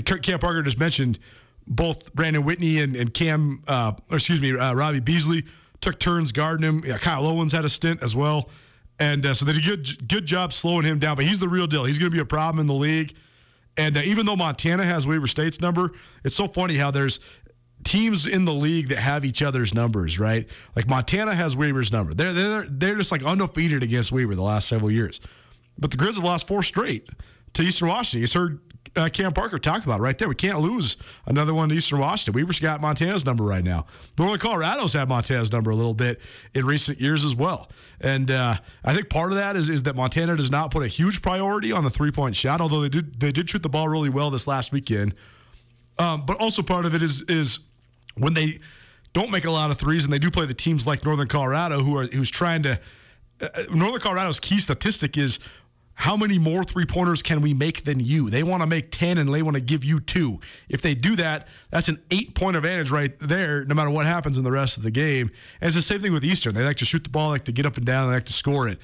[0.00, 1.18] Cam Parker just mentioned
[1.66, 5.44] both Brandon Whitney and, and Cam, uh, excuse me, uh, Robbie Beasley
[5.82, 6.82] took turns guarding him.
[6.86, 8.48] Yeah, Kyle Owens had a stint as well.
[8.98, 11.16] And uh, so they did a good, good job slowing him down.
[11.16, 11.84] But he's the real deal.
[11.84, 13.14] He's going to be a problem in the league.
[13.76, 15.90] And even though Montana has Weber State's number,
[16.24, 17.20] it's so funny how there's
[17.84, 20.48] teams in the league that have each other's numbers, right?
[20.74, 22.14] Like Montana has Weber's number.
[22.14, 25.20] They're they're they're just like undefeated against Weber the last several years.
[25.78, 27.08] But the Grizz have lost four straight
[27.54, 28.28] to Eastern Washington.
[28.28, 28.60] You heard
[28.96, 30.28] uh, Cam Parker talk about right there.
[30.28, 32.40] We can't lose another one to Eastern Washington.
[32.40, 33.86] Weber's got Montana's number right now.
[34.18, 36.20] Northern Colorado's had Montana's number a little bit
[36.54, 37.68] in recent years as well.
[38.00, 40.88] And uh, I think part of that is, is that Montana does not put a
[40.88, 43.88] huge priority on the three point shot, although they did they did shoot the ball
[43.88, 45.14] really well this last weekend.
[45.98, 47.60] Um, but also part of it is is
[48.16, 48.58] when they
[49.12, 51.82] don't make a lot of threes and they do play the teams like Northern Colorado
[51.82, 52.80] who are who's trying to.
[53.40, 55.40] Uh, Northern Colorado's key statistic is
[55.96, 58.28] how many more three pointers can we make than you?
[58.28, 60.40] They want to make 10 and they want to give you two.
[60.68, 64.36] If they do that, that's an eight point advantage right there, no matter what happens
[64.36, 65.30] in the rest of the game.
[65.60, 66.54] And it's the same thing with Eastern.
[66.54, 68.32] They like to shoot the ball, like to get up and down, they like to
[68.32, 68.80] score it.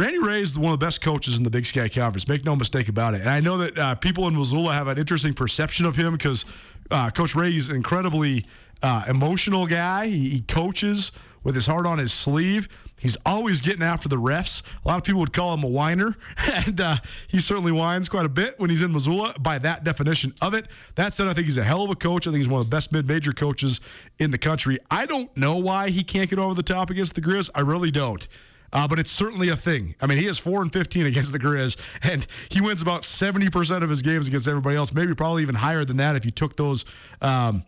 [0.00, 2.26] Randy Rahe is one of the best coaches in the Big Sky Conference.
[2.26, 3.20] Make no mistake about it.
[3.20, 6.46] And I know that uh, people in Missoula have an interesting perception of him because
[6.90, 8.46] uh, Coach Rahe is an incredibly
[8.82, 10.06] uh, emotional guy.
[10.06, 11.12] He, he coaches
[11.44, 12.66] with his heart on his sleeve.
[12.98, 14.62] He's always getting after the refs.
[14.86, 16.14] A lot of people would call him a whiner,
[16.66, 16.96] and uh,
[17.28, 20.64] he certainly whines quite a bit when he's in Missoula by that definition of it.
[20.94, 22.26] That said, I think he's a hell of a coach.
[22.26, 23.82] I think he's one of the best mid major coaches
[24.18, 24.78] in the country.
[24.90, 27.50] I don't know why he can't get over the top against the Grizz.
[27.54, 28.26] I really don't.
[28.72, 29.94] Uh, but it's certainly a thing.
[30.00, 33.50] I mean, he is four and fifteen against the Grizz, and he wins about seventy
[33.50, 34.92] percent of his games against everybody else.
[34.92, 36.84] Maybe probably even higher than that if you took those
[37.20, 37.64] um,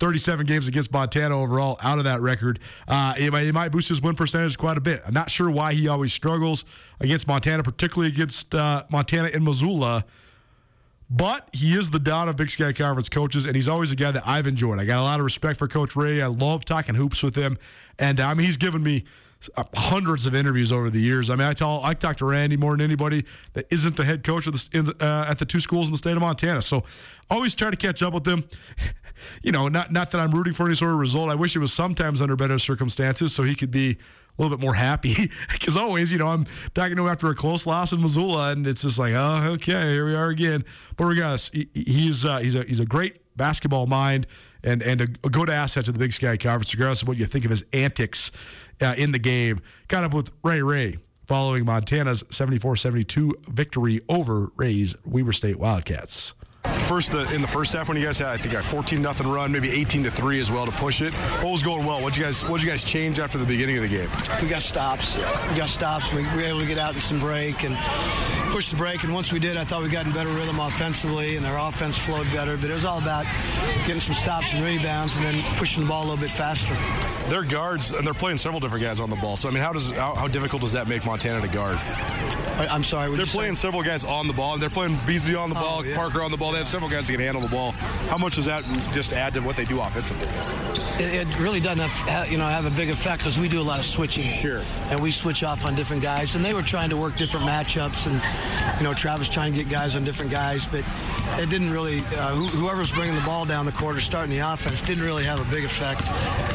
[0.00, 2.58] 37 games against Montana overall out of that record.
[2.88, 5.02] Uh, it, might, it, might, boost his win percentage quite a bit.
[5.06, 6.64] I'm not sure why he always struggles
[7.00, 10.04] against Montana, particularly against uh, Montana in Missoula.
[11.10, 14.12] But he is the Don of Big Sky Conference coaches, and he's always a guy
[14.12, 14.78] that I've enjoyed.
[14.78, 16.22] I got a lot of respect for Coach Rahe.
[16.22, 17.58] I love talking hoops with him,
[17.98, 19.04] and I mean he's given me
[19.74, 21.30] hundreds of interviews over the years.
[21.30, 23.24] I mean, I tell I talk to Randy more than anybody
[23.54, 25.98] that isn't the head coach of the, the uh, at the two schools in the
[25.98, 26.62] state of Montana.
[26.62, 26.82] So
[27.30, 28.44] always try to catch up with them.
[29.42, 31.30] you know, not not that I'm rooting for any sort of result.
[31.30, 33.98] I wish it was sometimes under better circumstances so he could be
[34.38, 35.14] a little bit more happy.
[35.52, 38.66] Because always, you know, I'm talking to him after a close loss in Missoula, and
[38.66, 40.64] it's just like, oh, okay, here we are again.
[40.96, 44.26] But regardless, he, he's uh, he's a he's a great basketball mind
[44.62, 47.44] and and a good asset to the Big Sky Conference, regardless of what you think
[47.44, 48.32] of his antics
[48.80, 49.60] uh, in the game.
[49.88, 56.34] Caught up with Ray Ray following Montana's 74-72 victory over Rahe's Weber State Wildcats.
[56.86, 59.28] First, the, in the first half, when you guys had, I think, a 14 nothing
[59.28, 61.14] run, maybe 18 to three as well to push it.
[61.14, 62.02] What was going well?
[62.02, 64.08] What you guys, what did you guys change after the beginning of the game?
[64.42, 65.16] We got stops.
[65.16, 66.12] We got stops.
[66.12, 67.76] We were able to get out in some break and
[68.50, 69.04] push the break.
[69.04, 71.96] And once we did, I thought we got in better rhythm offensively, and our offense
[71.96, 72.56] flowed better.
[72.56, 73.24] But it was all about
[73.86, 76.74] getting some stops and rebounds, and then pushing the ball a little bit faster.
[77.28, 79.36] They're guards, and they're playing several different guys on the ball.
[79.36, 81.76] So I mean, how does how, how difficult does that make Montana to guard?
[81.76, 83.14] I, am sorry.
[83.16, 84.58] They're playing several guys on the ball.
[84.58, 85.96] They're playing Beasley on the oh, ball, yeah.
[85.96, 86.49] Parker on the ball.
[86.52, 87.72] They have several guys that can handle the ball.
[88.08, 90.26] How much does that just add to what they do offensively?
[91.04, 93.62] It, it really doesn't have, you know have a big effect because we do a
[93.62, 94.24] lot of switching.
[94.24, 94.62] Sure.
[94.88, 98.06] And we switch off on different guys, and they were trying to work different matchups,
[98.06, 98.20] and
[98.78, 100.84] you know Travis trying to get guys on different guys, but
[101.38, 102.00] it didn't really.
[102.16, 105.24] Uh, whoever was bringing the ball down the court or starting the offense didn't really
[105.24, 106.02] have a big effect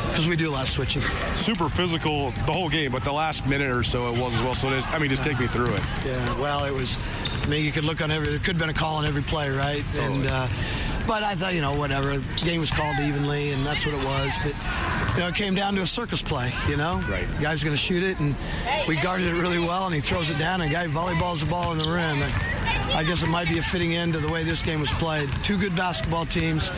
[0.09, 1.01] because we do a lot of switching.
[1.35, 4.55] Super physical the whole game, but the last minute or so it was as well.
[4.55, 5.83] So it is, I mean, just take me through it.
[6.05, 6.39] Yeah.
[6.39, 6.97] Well, it was.
[7.43, 8.29] I mean, you could look on every.
[8.29, 9.84] There could have been a call on every play, right?
[9.93, 10.19] Totally.
[10.19, 10.27] And.
[10.27, 10.47] Uh,
[11.07, 12.17] but I thought, you know, whatever.
[12.17, 14.31] The game was called evenly, and that's what it was.
[14.41, 14.55] But,
[15.13, 16.99] you know, it came down to a circus play, you know?
[17.07, 17.27] Right.
[17.27, 18.35] The guy's going to shoot it, and
[18.87, 21.45] we guarded it really well, and he throws it down, and the guy volleyballs the
[21.45, 22.23] ball in the rim.
[22.23, 22.33] And
[22.95, 25.29] I guess it might be a fitting end to the way this game was played.
[25.43, 26.71] Two good basketball teams.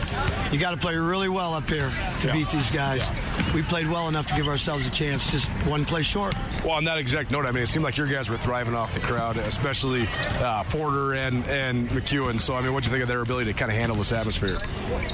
[0.50, 2.32] You got to play really well up here to yeah.
[2.32, 3.02] beat these guys.
[3.02, 3.54] Yeah.
[3.54, 6.34] We played well enough to give ourselves a chance, just one play short.
[6.64, 8.92] Well, on that exact note, I mean, it seemed like your guys were thriving off
[8.92, 10.08] the crowd, especially
[10.40, 12.40] uh, Porter and, and McEwen.
[12.40, 14.10] So, I mean, what do you think of their ability to kind of handle this
[14.10, 14.58] atmosphere?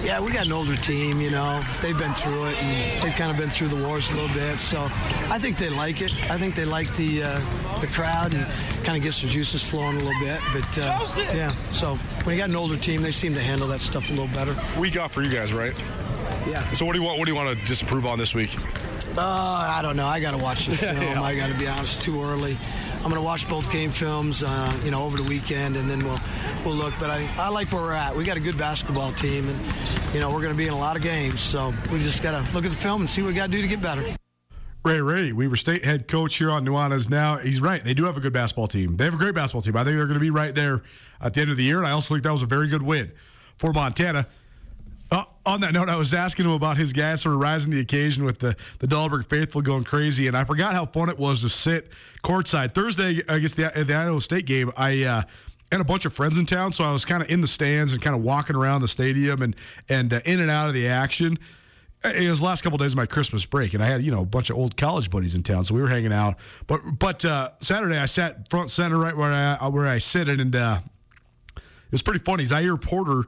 [0.02, 1.62] Yeah, we got an older team, you know.
[1.82, 4.58] They've been through it, and they've kind of been through the wars a little bit.
[4.58, 4.88] So
[5.30, 6.14] I think they like it.
[6.30, 8.46] I think they like the uh, the crowd and
[8.84, 10.40] kind of gets their juices flowing a little bit.
[10.52, 13.80] But uh, yeah, so when you got an older team, they seem to handle that
[13.80, 14.56] stuff a little better.
[14.78, 15.74] Week off for you guys, right?
[16.46, 16.70] Yeah.
[16.72, 17.18] So what do you want?
[17.18, 18.56] What do you want to disapprove on this week?
[19.16, 20.06] Uh, I don't know.
[20.06, 20.96] I got to watch the film.
[20.96, 21.22] yeah.
[21.22, 22.00] I got to be honest.
[22.02, 22.58] Too early.
[22.96, 26.04] I'm going to watch both game films, uh, you know, over the weekend, and then
[26.04, 26.18] we'll
[26.64, 26.94] we'll look.
[26.98, 28.16] But I, I like where we're at.
[28.16, 30.78] We got a good basketball team, and you know we're going to be in a
[30.78, 31.40] lot of games.
[31.40, 33.52] So we just got to look at the film and see what we got to
[33.52, 34.16] do to get better.
[34.84, 37.38] Ray Ray, Weber State head coach here on Nuanez now.
[37.38, 37.82] He's right.
[37.82, 38.98] They do have a good basketball team.
[38.98, 39.76] They have a great basketball team.
[39.76, 40.82] I think they're going to be right there
[41.22, 41.78] at the end of the year.
[41.78, 43.10] And I also think that was a very good win
[43.56, 44.26] for Montana.
[45.10, 47.80] Uh, on that note, I was asking him about his guys sort of rising the
[47.80, 51.40] occasion with the, the Dahlberg faithful going crazy, and I forgot how fun it was
[51.42, 51.88] to sit
[52.22, 52.74] courtside.
[52.74, 55.22] Thursday against the, the Idaho State game, I uh,
[55.72, 57.92] had a bunch of friends in town, so I was kind of in the stands
[57.94, 59.56] and kind of walking around the stadium and,
[59.88, 61.38] and uh, in and out of the action.
[62.04, 64.22] It was last couple of days of my Christmas break, and I had you know
[64.22, 66.36] a bunch of old college buddies in town, so we were hanging out.
[66.66, 70.54] But but uh, Saturday I sat front center right where I where I sit, and
[70.54, 70.80] uh,
[71.56, 72.44] it was pretty funny.
[72.44, 73.24] Zahir Porter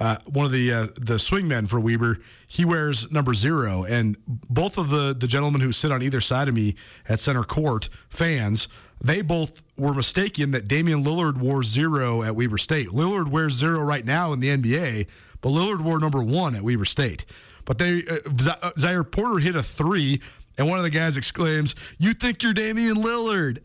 [0.00, 2.18] uh, one of the uh, the swingmen for Weber.
[2.46, 6.48] He wears number zero, and both of the the gentlemen who sit on either side
[6.48, 6.74] of me
[7.08, 8.66] at center court, fans,
[9.02, 12.88] they both were mistaken that Damian Lillard wore zero at Weber State.
[12.88, 15.06] Lillard wears zero right now in the NBA,
[15.42, 17.26] but Lillard wore number one at Weber State.
[17.70, 20.20] But they uh, Zahir Porter hit a three
[20.58, 23.60] and one of the guys exclaims, You think you're Damian Lillard?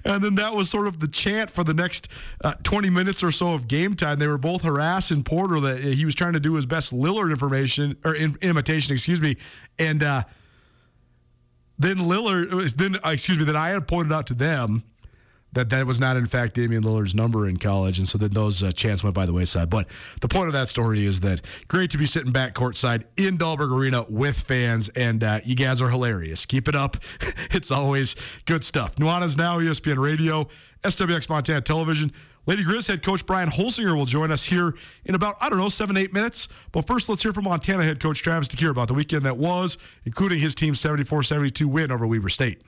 [0.06, 2.08] and then that was sort of the chant for the next
[2.42, 4.18] uh, 20 minutes or so of game time.
[4.18, 7.98] They were both harassing Porter that he was trying to do his best Lillard information
[8.02, 9.36] or in, imitation, excuse me.
[9.78, 10.22] And uh,
[11.78, 14.84] then Lillard, was then, uh, excuse me, then I had pointed out to them
[15.56, 18.62] that that was not in fact Damian Lillard's number in college, and so then those
[18.62, 19.70] uh, chants went by the wayside.
[19.70, 19.88] But
[20.20, 23.74] the point of that story is that great to be sitting back courtside in Dahlberg
[23.74, 26.44] Arena with fans, and uh, you guys are hilarious.
[26.44, 26.98] Keep it up.
[27.50, 28.96] it's always good stuff.
[28.96, 30.46] Nuanez now ESPN Radio,
[30.84, 32.12] SWX Montana Television.
[32.44, 35.68] Lady Griz head coach Brian Holsinger will join us here in about, I don't know,
[35.70, 36.48] seven, eight minutes.
[36.70, 39.78] But first, let's hear from Montana head coach Travis DeCuire about the weekend that was,
[40.04, 42.62] including his team's 74 72 win over Weber State.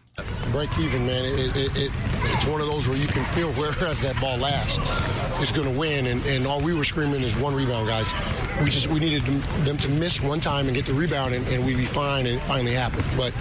[0.52, 1.24] Break even, man.
[1.24, 1.92] It, it, it,
[2.34, 4.78] it's one of those where you can feel whereas that ball lasts
[5.40, 6.06] it's going to win.
[6.06, 8.12] And, and all we were screaming is one rebound, guys.
[8.62, 11.64] We just we needed them to miss one time and get the rebound, and, and
[11.64, 12.26] we'd be fine.
[12.26, 13.04] And it finally happened.
[13.16, 13.32] But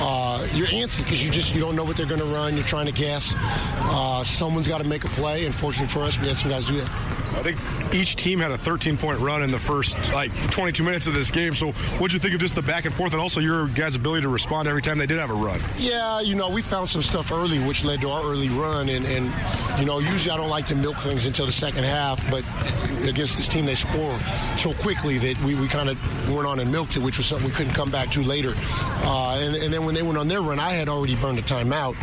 [0.00, 2.56] uh, you're antsy because you just you don't know what they're going to run.
[2.56, 3.34] You're trying to guess.
[3.38, 5.46] Uh, someone's got to make a play.
[5.46, 7.21] And fortunately for us, we had some guys do that.
[7.34, 11.06] I think each team had a 13 point run in the first like 22 minutes
[11.06, 11.54] of this game.
[11.54, 14.22] So, what'd you think of just the back and forth and also your guys' ability
[14.22, 15.60] to respond every time they did have a run?
[15.76, 18.88] Yeah, you know, we found some stuff early, which led to our early run.
[18.88, 19.32] And, and
[19.78, 22.44] you know, usually I don't like to milk things until the second half, but
[23.08, 24.18] against this team, they score
[24.58, 25.98] so quickly that we, we kind of
[26.30, 28.54] went on and milked it, which was something we couldn't come back to later.
[29.04, 31.42] Uh, and, and then when they went on their run, I had already burned a
[31.42, 31.96] timeout.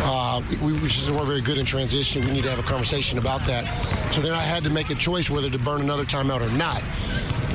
[0.00, 2.24] Uh, we, we just weren't very good in transition.
[2.24, 3.66] We need to have a conversation about that.
[4.12, 6.82] So then I had to make a choice whether to burn another timeout or not.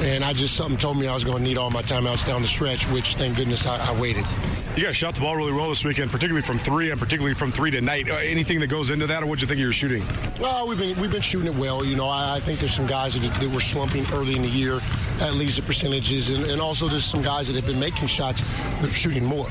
[0.02, 2.42] And I just, something told me I was going to need all my timeouts down
[2.42, 4.26] the stretch, which thank goodness I, I waited.
[4.76, 7.52] You guys shot the ball really well this weekend, particularly from three, and particularly from
[7.52, 8.10] three tonight.
[8.10, 10.04] Uh, anything that goes into that, or what you think of your shooting?
[10.42, 11.86] Well, we've been we've been shooting it well.
[11.86, 14.50] You know, I, I think there's some guys that, that, were slumping early in the
[14.50, 14.82] year
[15.20, 18.42] at least the percentages, and, and, also there's some guys that have been making shots
[18.82, 19.48] that are shooting more.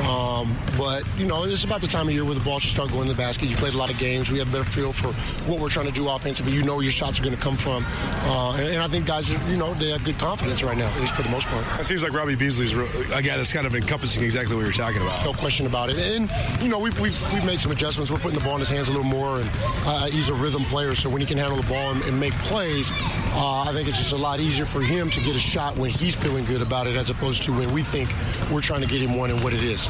[0.00, 2.90] Um, but you know, it's about the time of year where the ball should start
[2.90, 3.48] going in the basket.
[3.48, 4.32] You played a lot of games.
[4.32, 5.12] We have a better feel for
[5.48, 6.52] what we're trying to do offensively.
[6.52, 9.06] You know where your shots are going to come from, uh, and, and, I think
[9.06, 11.64] guys, you know, they have good confidence right now, at least for the most part.
[11.80, 15.02] It seems like Robbie Beasley's a guy that's kind of encompassing exactly what you're talking
[15.02, 15.24] about.
[15.24, 15.98] No question about it.
[15.98, 16.30] And
[16.62, 18.10] you know, we've we've, we've made some adjustments.
[18.10, 19.50] We're putting the ball in his hands a little more, and
[19.84, 20.94] uh, he's a rhythm player.
[20.94, 23.98] So when he can handle the ball and, and make plays, uh, I think it's
[23.98, 26.86] just a lot easier for him to get a shot when he's feeling good about
[26.86, 28.12] it, as opposed to when we think
[28.50, 29.88] we're trying to get him one and what it is.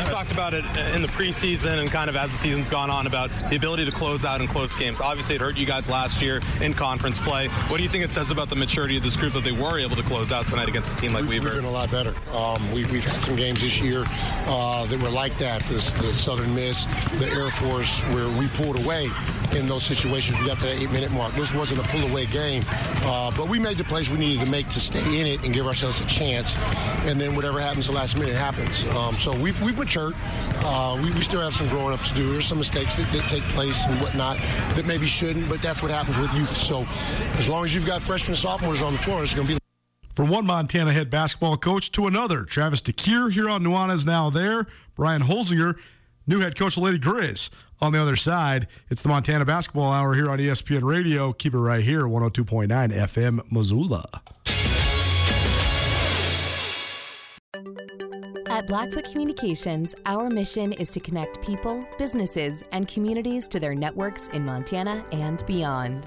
[0.00, 3.06] You talked about it in the preseason and kind of as the season's gone on
[3.06, 4.98] about the ability to close out in close games.
[4.98, 7.48] Obviously, it hurt you guys last year in conference play.
[7.48, 9.78] What do you think it says about the maturity of this group that they were
[9.78, 11.56] able to close out tonight against a team like we've, Weber?
[11.56, 12.14] We've been a lot better.
[12.32, 14.04] Um, we, have had some games this year
[14.46, 15.62] uh, that were like that.
[15.64, 16.86] This, the Southern Miss,
[17.18, 19.10] the Air Force, where we pulled away
[19.54, 20.38] in those situations.
[20.38, 21.34] We got to that eight-minute mark.
[21.34, 22.62] This wasn't a pull-away game,
[23.02, 25.52] uh, but we made the plays we needed to make to stay in it and
[25.52, 26.54] give ourselves a chance.
[27.06, 28.86] And then whatever happens the last minute happens.
[28.96, 30.14] Um, so we've, we've matured.
[30.62, 32.32] Uh, we, we, still have some growing up to do.
[32.32, 35.90] There's some mistakes that, that, take place and whatnot that maybe shouldn't, but that's what
[35.90, 36.56] happens with youth.
[36.56, 36.86] So
[37.38, 39.60] as long as you've got freshmen and sophomores on the floor, it's going to be.
[40.12, 44.66] From one Montana head basketball coach to another, Travis DeCuire here on Nuanez now there.
[44.96, 45.78] Brian Holsinger,
[46.30, 48.68] new head coach Lady Griz on the other side.
[48.88, 51.32] It's the Montana Basketball Hour here on ESPN Radio.
[51.32, 54.08] Keep it right here, 102.9 FM Missoula.
[58.48, 64.28] At Blackfoot Communications, our mission is to connect people, businesses, and communities to their networks
[64.28, 66.06] in Montana and beyond.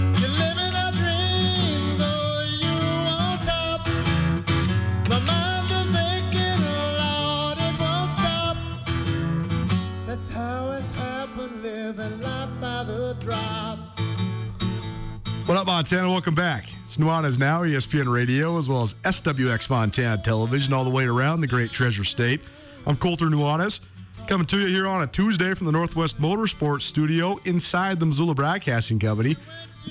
[15.51, 16.09] What up, Montana?
[16.09, 16.63] Welcome back.
[16.83, 21.41] It's Nuanez Now, ESPN Radio, as well as SWX Montana Television, all the way around
[21.41, 22.39] the great Treasure State.
[22.87, 23.81] I'm Colter Nuanez,
[24.27, 28.33] coming to you here on a Tuesday from the Northwest Motorsports Studio inside the Missoula
[28.33, 29.35] Broadcasting Company.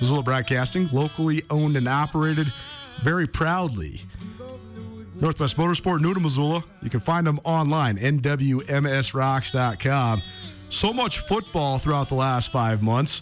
[0.00, 2.50] Missoula Broadcasting, locally owned and operated
[3.02, 4.00] very proudly.
[5.20, 6.64] Northwest Motorsport, new to Missoula.
[6.80, 10.22] You can find them online, nwmsrocks.com.
[10.70, 13.20] So much football throughout the last five months.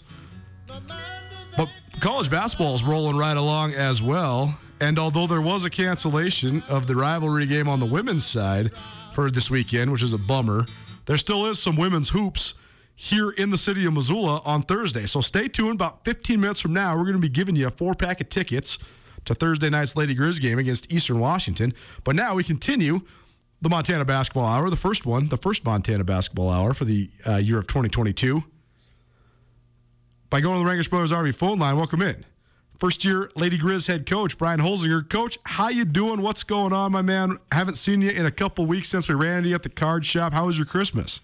[1.57, 1.67] But
[1.99, 4.57] college basketball is rolling right along as well.
[4.79, 8.73] And although there was a cancellation of the rivalry game on the women's side
[9.13, 10.65] for this weekend, which is a bummer,
[11.05, 12.53] there still is some women's hoops
[12.95, 15.05] here in the city of Missoula on Thursday.
[15.05, 15.75] So stay tuned.
[15.75, 18.29] About 15 minutes from now, we're going to be giving you a four pack of
[18.29, 18.77] tickets
[19.25, 21.73] to Thursday night's Lady Griz game against Eastern Washington.
[22.03, 23.01] But now we continue
[23.61, 27.35] the Montana Basketball Hour, the first one, the first Montana Basketball Hour for the uh,
[27.37, 28.43] year of 2022
[30.29, 31.75] by going to the Rankish Brothers Army phone line.
[31.75, 32.25] Welcome in
[32.79, 35.07] first year Lady Griz head coach Brian Holsinger.
[35.07, 36.21] Coach, how you doing?
[36.21, 37.37] What's going on, my man?
[37.51, 40.05] Haven't seen you in a couple weeks since we ran into you at the card
[40.05, 40.33] shop.
[40.33, 41.21] How was your Christmas?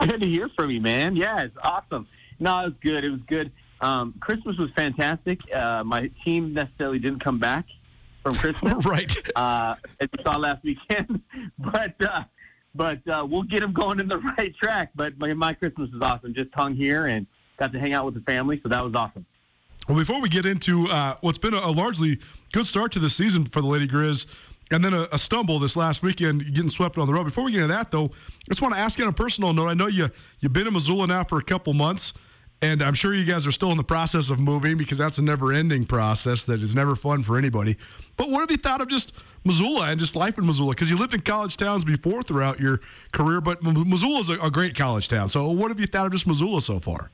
[0.00, 1.14] Good to hear from you, man.
[1.14, 2.08] Yeah, it's awesome.
[2.40, 3.04] No, it was good.
[3.04, 3.52] It was good.
[3.80, 5.40] Um, Christmas was fantastic.
[5.54, 7.66] Uh, my team necessarily didn't come back
[8.22, 9.12] from Christmas, right?
[9.36, 11.20] Uh, as you saw last weekend,
[11.58, 12.22] but uh,
[12.74, 14.90] but uh, we'll get them going in the right track.
[14.94, 16.34] But my, my Christmas was awesome.
[16.34, 17.26] Just hung here and
[17.58, 19.26] got to hang out with the family, so that was awesome.
[19.88, 22.20] Well, before we get into uh, what's been a, a, largely
[22.52, 24.26] good start to the season for the Lady Griz,
[24.70, 27.24] and then a, a, stumble this last weekend, getting swept on the road.
[27.24, 29.52] Before we get into that, though, I just want to ask you on a personal
[29.52, 29.68] note.
[29.68, 30.08] I know you
[30.38, 32.14] you've been in Missoula now for a couple months.
[32.62, 35.22] And I'm sure you guys are still in the process of moving because that's a
[35.22, 37.76] never ending process that is never fun for anybody.
[38.16, 39.12] But what have you thought of just
[39.44, 40.72] Missoula and just life in Missoula?
[40.72, 42.80] Because you lived in college towns before throughout your
[43.12, 45.28] career, but Missoula is a, a, great college town.
[45.28, 47.10] So what have you thought of just Missoula so far?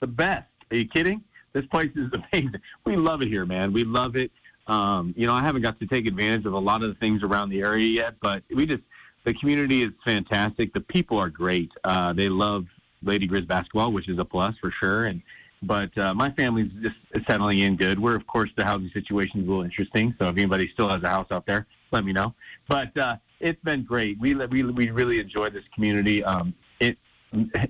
[0.00, 0.48] The best.
[0.70, 1.22] Are you kidding?
[1.52, 2.60] This place is amazing.
[2.84, 3.72] We love it here, man.
[3.72, 4.30] We love it.
[4.66, 7.22] Um, you know, I haven't got to take advantage of a lot of the things
[7.22, 8.82] around the area yet, but we just
[9.24, 10.72] the community is fantastic.
[10.72, 11.70] The people are great.
[11.84, 12.66] Uh, they love
[13.02, 15.06] Lady Griz basketball, which is a plus for sure.
[15.06, 15.22] And
[15.62, 16.96] but uh, my family's just
[17.26, 17.98] settling in good.
[17.98, 21.02] We're of course the housing situation is a little interesting, so if anybody still has
[21.02, 22.34] a house out there, let me know.
[22.68, 24.18] But uh, it's been great.
[24.20, 26.24] We we we really enjoy this community.
[26.24, 26.98] Um, it,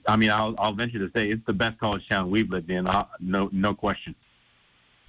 [0.06, 2.86] I mean, I'll I'll venture to say it's the best college town we've lived in.
[2.86, 4.14] Uh, no no question.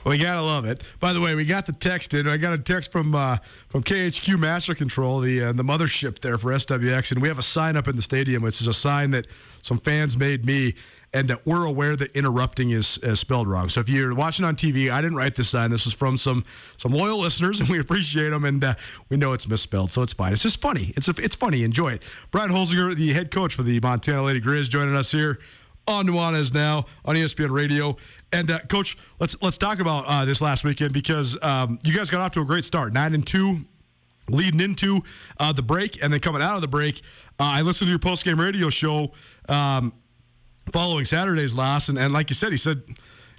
[0.05, 0.81] We gotta love it.
[0.99, 2.27] By the way, we got the text in.
[2.27, 6.37] I got a text from uh, from KHQ Master Control, the uh, the mothership there
[6.37, 9.11] for SWX, and we have a sign up in the stadium, which is a sign
[9.11, 9.27] that
[9.61, 10.73] some fans made me,
[11.13, 13.69] and we're aware that interrupting is, is spelled wrong.
[13.69, 15.69] So if you're watching on TV, I didn't write this sign.
[15.69, 16.45] This was from some
[16.77, 18.75] some loyal listeners, and we appreciate them, and uh,
[19.09, 20.33] we know it's misspelled, so it's fine.
[20.33, 20.93] It's just funny.
[20.95, 21.63] It's a, it's funny.
[21.63, 22.03] Enjoy it.
[22.31, 25.39] Brian Holsinger, the head coach for the Montana Lady Griz, joining us here
[25.87, 27.97] on Nuanez now on ESPN Radio.
[28.31, 32.09] And uh, coach, let's let's talk about uh, this last weekend because um, you guys
[32.09, 33.65] got off to a great start, nine and two,
[34.29, 35.01] leading into
[35.39, 37.01] uh, the break, and then coming out of the break.
[37.39, 39.11] Uh, I listened to your post game radio show
[39.49, 39.93] um,
[40.71, 42.81] following Saturday's loss, and, and like you said, he said.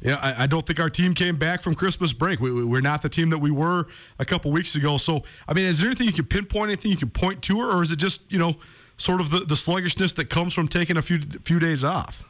[0.04, 2.40] Yeah, I, I, don't think our team came back from Christmas break.
[2.40, 3.86] We, we, we're not the team that we were
[4.18, 4.96] a couple weeks ago.
[4.96, 7.84] So, I mean, is there anything you can pinpoint, anything you can point to, or
[7.84, 8.56] is it just you know,
[8.96, 12.24] sort of the, the sluggishness that comes from taking a few few days off?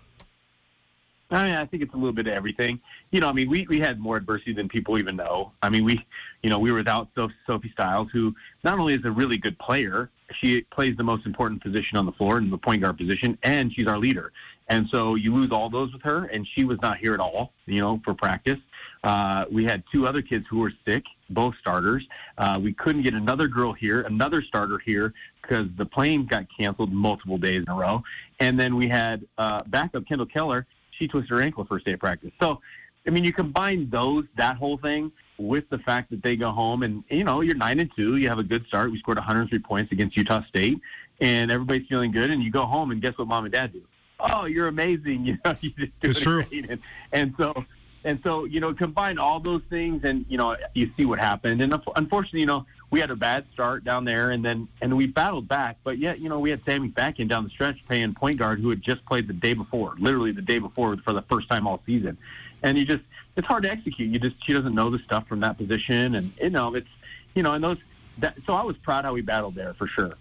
[1.32, 2.78] I mean, I think it's a little bit of everything.
[3.11, 5.53] You know, I mean, we, we had more adversity than people even know.
[5.62, 6.05] I mean, we,
[6.43, 7.09] you know, we were without
[7.47, 8.34] Sophie Styles, who
[8.64, 12.12] not only is a really good player, she plays the most important position on the
[12.12, 14.32] floor in the point guard position, and she's our leader.
[14.68, 17.52] And so you lose all those with her, and she was not here at all,
[17.66, 18.58] you know, for practice.
[19.04, 22.06] Uh, we had two other kids who were sick, both starters.
[22.38, 26.92] Uh, we couldn't get another girl here, another starter here, because the plane got canceled
[26.92, 28.02] multiple days in a row.
[28.38, 30.66] And then we had uh, backup Kendall Keller
[31.02, 32.30] she twisted her ankle first day of practice.
[32.40, 32.60] So,
[33.06, 36.84] I mean, you combine those, that whole thing, with the fact that they go home
[36.84, 38.92] and you know you're nine and two, you have a good start.
[38.92, 40.78] We scored 103 points against Utah State,
[41.20, 42.30] and everybody's feeling good.
[42.30, 43.82] And you go home and guess what mom and dad do?
[44.23, 45.27] Oh, you're amazing.
[45.27, 46.45] You know, you just do it's true.
[46.53, 46.79] And,
[47.12, 47.64] and so,
[48.05, 51.62] and so, you know, combine all those things, and you know, you see what happened.
[51.62, 55.07] And unfortunately, you know, we had a bad start down there, and then and we
[55.07, 55.79] battled back.
[55.85, 58.70] But yet, you know, we had Sammy in down the stretch playing point guard who
[58.70, 61.81] had just played the day before, literally the day before for the first time all
[61.87, 62.18] season.
[62.62, 63.03] And you just
[63.37, 64.11] it's hard to execute.
[64.11, 66.91] You just she doesn't know the stuff from that position, and you know it's
[67.35, 67.79] you know and those.
[68.18, 70.14] That, so I was proud how we battled there for sure.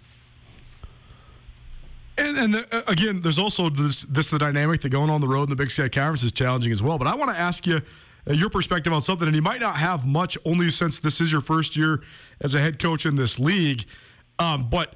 [2.22, 5.28] And, and the, uh, again, there's also this, this the dynamic that going on the
[5.28, 7.00] road in the Big Sky Conference is challenging as well.
[7.00, 7.82] But I want to ask you
[8.30, 11.32] uh, your perspective on something, and you might not have much only since this is
[11.32, 12.04] your first year
[12.40, 13.86] as a head coach in this league.
[14.38, 14.96] Um, but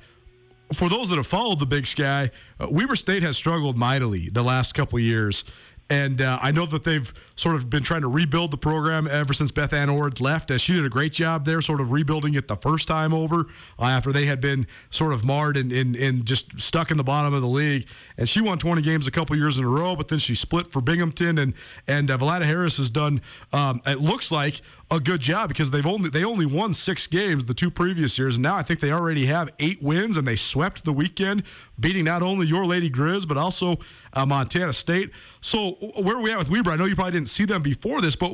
[0.71, 4.43] for those that have followed the Big Sky, uh, Weber State has struggled mightily the
[4.43, 5.45] last couple years.
[5.89, 9.33] And uh, I know that they've sort of been trying to rebuild the program ever
[9.33, 10.49] since Bethann Ord left.
[10.49, 13.45] As she did a great job there, sort of rebuilding it the first time over
[13.77, 17.03] uh, after they had been sort of marred and, and, and just stuck in the
[17.03, 17.87] bottom of the league.
[18.17, 20.71] And she won 20 games a couple years in a row, but then she split
[20.71, 21.37] for Binghamton.
[21.37, 21.53] And
[21.87, 23.21] and uh, Velaida Harris has done,
[23.53, 24.61] um, it looks like,
[24.91, 28.35] a good job because they've only they only won six games the two previous years,
[28.35, 31.43] and now I think they already have eight wins, and they swept the weekend,
[31.79, 33.79] beating not only your Lady Griz but also
[34.15, 35.11] uh, Montana State.
[35.41, 36.71] So where are we at with Weber?
[36.71, 38.31] I know you probably didn't see them before this, but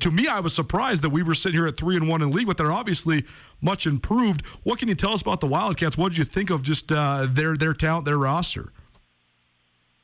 [0.00, 2.30] to me, I was surprised that we were sitting here at three and one in
[2.30, 3.24] league, but they're obviously
[3.60, 4.46] much improved.
[4.62, 5.98] What can you tell us about the Wildcats?
[5.98, 8.72] What did you think of just uh, their their talent, their roster?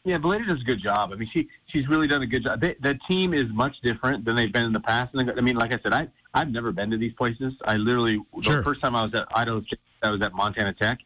[0.05, 1.13] Yeah, Velaida does a good job.
[1.13, 2.61] I mean, she she's really done a good job.
[2.61, 5.15] They, the team is much different than they've been in the past.
[5.15, 7.55] And I mean, like I said, I I've never been to these places.
[7.65, 8.57] I literally sure.
[8.57, 9.65] the first time I was at Idaho,
[10.03, 10.99] I was at Montana Tech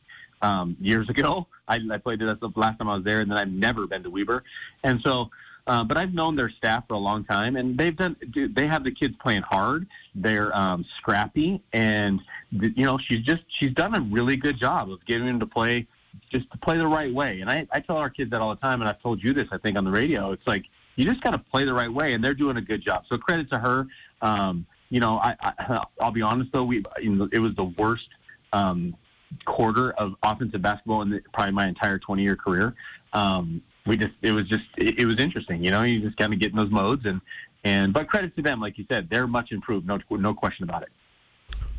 [0.42, 1.46] um, years ago.
[1.68, 2.26] I, I played it.
[2.26, 4.42] That's the last time I was there, and then I've never been to Weber.
[4.84, 5.30] And so,
[5.68, 8.16] Uh, but I've known their staff for a long time, and they've done.
[8.56, 9.86] They have the kids playing hard.
[10.14, 12.20] They're um, scrappy, and
[12.50, 15.86] you know she's just she's done a really good job of getting them to play
[16.32, 17.42] just to play the right way.
[17.42, 19.48] And I, I tell our kids that all the time, and I've told you this
[19.52, 20.32] I think on the radio.
[20.32, 20.64] It's like
[20.96, 23.04] you just got to play the right way, and they're doing a good job.
[23.06, 23.86] So credit to her.
[24.22, 27.64] Um, you know, I, I I'll be honest though, we you know, it was the
[27.64, 28.08] worst
[28.54, 28.96] um,
[29.44, 32.74] quarter of offensive basketball in the, probably my entire 20 year career.
[33.12, 35.64] Um, we just it was just it, it was interesting.
[35.64, 37.20] You know, you just kind of get in those modes and
[37.64, 39.86] and but credit to them, like you said, they're much improved.
[39.86, 40.88] No no question about it.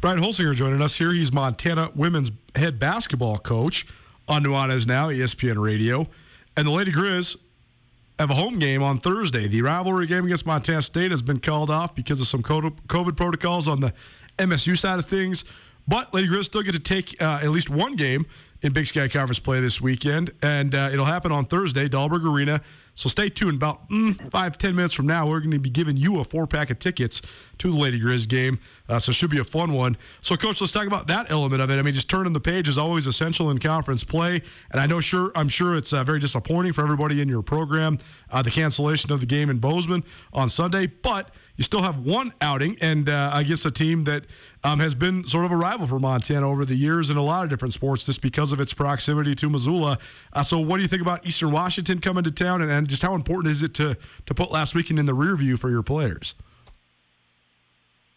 [0.02, 1.12] Brian Holsinger joining us here.
[1.12, 3.86] He's Montana women's head basketball coach
[4.28, 6.08] on Nuanez Now, ESPN Radio.
[6.56, 7.38] And the Lady Grizz
[8.18, 9.48] have a home game on Thursday.
[9.48, 13.68] The rivalry game against Montana State has been called off because of some COVID protocols
[13.68, 13.94] on the
[14.38, 15.46] MSU side of things.
[15.90, 18.28] But Lady Grizz still get to take uh, at least one game
[18.62, 22.62] in Big Sky Conference play this weekend, and uh, it'll happen on Thursday, Dahlberg Arena.
[22.94, 23.56] So stay tuned.
[23.56, 26.46] About mm, five, ten minutes from now, we're going to be giving you a four
[26.46, 27.22] pack of tickets
[27.60, 28.60] to the Lady Grizz game.
[28.88, 29.98] Uh, so it should be a fun one.
[30.22, 31.80] So, Coach, let's talk about that element of it.
[31.80, 35.00] I mean, just turning the page is always essential in conference play, and I know,
[35.00, 38.00] sure, I'm sure it's uh, very disappointing for everybody in your program,
[38.32, 42.32] uh, the cancellation of the game in Bozeman on Sunday, but you still have one
[42.42, 44.26] outing, and uh, against a team that
[44.64, 47.44] um, has been sort of a rival for Montana over the years in a lot
[47.44, 49.98] of different sports, just because of its proximity to Missoula.
[50.34, 53.02] Uh, so, what do you think about Eastern Washington coming to town, and, and just
[53.02, 53.96] how important is it to
[54.26, 56.36] to put last weekend in the rear view for your players?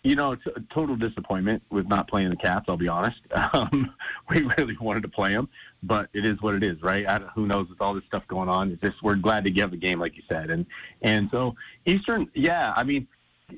[0.04, 2.64] You know, it's a total disappointment with not playing the Cats.
[2.68, 3.20] I'll be honest.
[3.54, 3.94] Um,
[4.30, 5.48] we really wanted to play them,
[5.82, 7.06] but it is what it is, right?
[7.34, 8.70] who knows with all this stuff going on?
[8.70, 10.64] It's just we're glad to get the game, like you said, and
[11.02, 12.72] and so Eastern, yeah.
[12.74, 13.06] I mean,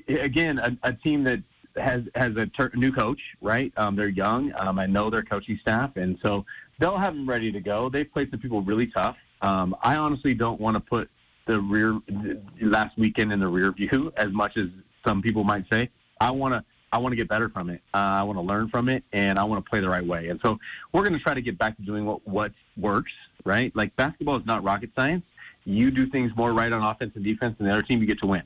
[0.07, 1.41] again, a, a team that
[1.77, 3.71] has has a ter- new coach, right?
[3.77, 4.53] Um, they're young.
[4.57, 6.45] Um, I know their coaching staff, and so
[6.79, 7.89] they'll have them ready to go.
[7.89, 9.17] They've played some people really tough.
[9.41, 11.09] Um, I honestly don't want to put
[11.47, 14.67] the rear the last weekend in the rear view as much as
[15.05, 15.89] some people might say.
[16.19, 17.81] I want to I want to get better from it.
[17.93, 20.29] Uh, I want to learn from it, and I want to play the right way.
[20.29, 20.57] And so
[20.93, 23.11] we're going to try to get back to doing what what works,
[23.43, 23.75] right?
[23.75, 25.23] Like basketball is not rocket science.
[25.65, 28.19] You do things more right on offense and defense, and the other team you get
[28.19, 28.43] to win.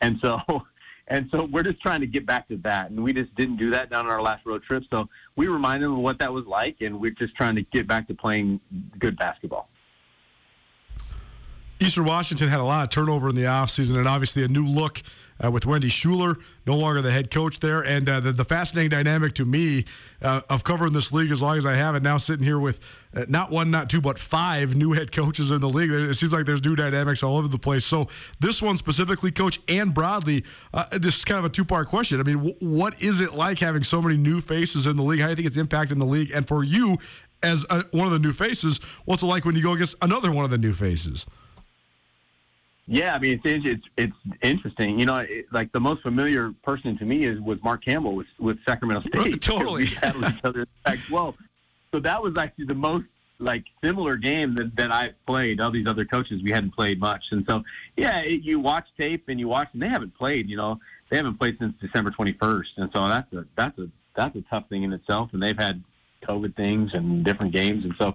[0.00, 0.40] And so
[1.12, 2.90] And so we're just trying to get back to that.
[2.90, 4.82] And we just didn't do that down on our last road trip.
[4.88, 7.86] So we reminded them of what that was like, and we're just trying to get
[7.86, 8.58] back to playing
[8.98, 9.68] good basketball.
[11.78, 15.02] Eastern Washington had a lot of turnover in the offseason and obviously a new look
[15.42, 16.36] uh, with Wendy Schuller,
[16.66, 17.82] no longer the head coach there.
[17.82, 19.84] And uh, the, the, fascinating dynamic to me
[20.20, 22.78] uh, of covering this league as long as I have and now sitting here with
[23.14, 25.90] uh, not one, not two, but five new head coaches in the league.
[25.90, 27.84] It seems like there's new dynamics all over the place.
[27.84, 28.08] So
[28.40, 32.20] this one specifically, coach and broadly, uh, just kind of a two part question.
[32.20, 35.20] I mean, w- what is it like having so many new faces in the league?
[35.20, 36.30] How do you think it's impacting the league?
[36.32, 36.98] And for you,
[37.42, 40.30] as a, one of the new faces, what's it like when you go against another
[40.30, 41.26] one of the new faces?
[42.86, 44.98] Yeah, I mean it's it's it's interesting.
[44.98, 48.26] You know, it, like the most familiar person to me is was Mark Campbell with
[48.38, 49.40] with Sacramento State.
[49.40, 49.86] totally.
[51.10, 51.36] well,
[51.92, 53.06] so that was actually the most
[53.38, 55.60] like similar game that, that I've played.
[55.60, 57.62] All these other coaches we hadn't played much, and so
[57.96, 60.48] yeah, it, you watch tape and you watch, and they haven't played.
[60.48, 60.80] You know,
[61.10, 64.68] they haven't played since December 21st, and so that's a that's a that's a tough
[64.68, 65.30] thing in itself.
[65.32, 65.82] And they've had
[66.24, 68.14] COVID things and different games, and so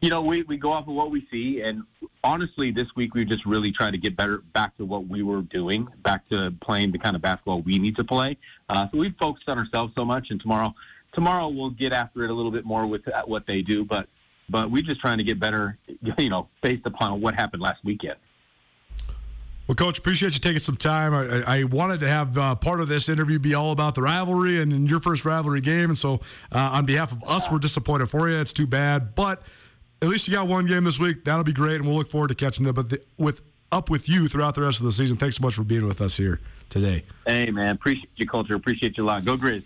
[0.00, 1.60] you know, we, we go off of what we see.
[1.62, 1.82] And
[2.24, 5.42] honestly, this week we just really tried to get better back to what we were
[5.42, 8.36] doing, back to playing the kind of basketball we need to play.
[8.68, 10.28] Uh, so we focused on ourselves so much.
[10.30, 10.74] And tomorrow,
[11.12, 13.84] tomorrow we'll get after it a little bit more with what they do.
[13.84, 14.08] But
[14.48, 15.78] but we're just trying to get better,
[16.18, 18.16] you know, based upon what happened last weekend.
[19.68, 21.14] Well, Coach, appreciate you taking some time.
[21.14, 24.60] I, I wanted to have uh, part of this interview be all about the rivalry
[24.60, 25.90] and your first rivalry game.
[25.90, 26.14] And so,
[26.50, 28.36] uh, on behalf of us, we're disappointed for you.
[28.38, 29.14] It's too bad.
[29.14, 29.42] But
[30.02, 31.24] at least you got one game this week.
[31.24, 33.42] That'll be great, and we'll look forward to catching up with, with
[33.72, 35.16] up with you throughout the rest of the season.
[35.16, 37.04] Thanks so much for being with us here today.
[37.26, 38.54] Hey, man, appreciate your culture.
[38.54, 39.24] Appreciate you a lot.
[39.24, 39.62] Go Grizz.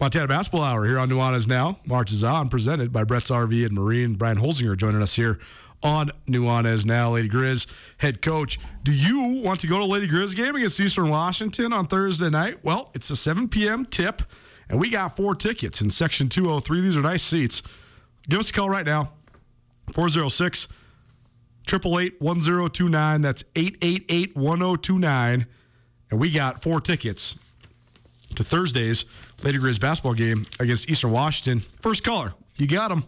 [0.00, 4.14] Montana Basketball Hour here on Nuanez Now marches on, presented by Brett's RV and Marine.
[4.14, 5.38] Brian Holsinger joining us here
[5.82, 7.10] on Nuanez Now.
[7.10, 7.66] Lady Grizz
[7.98, 8.58] head coach.
[8.82, 12.64] Do you want to go to Lady Grizz game against Eastern Washington on Thursday night?
[12.64, 13.84] Well, it's a 7 p.m.
[13.84, 14.22] tip.
[14.70, 16.80] And we got four tickets in section 203.
[16.80, 17.62] These are nice seats.
[18.28, 19.12] Give us a call right now
[19.92, 20.68] 406
[21.66, 23.20] 888 1029.
[23.20, 25.46] That's 888 1029.
[26.10, 27.36] And we got four tickets
[28.36, 29.04] to Thursday's
[29.42, 31.60] Lady Grizz basketball game against Eastern Washington.
[31.80, 33.04] First caller, you got them.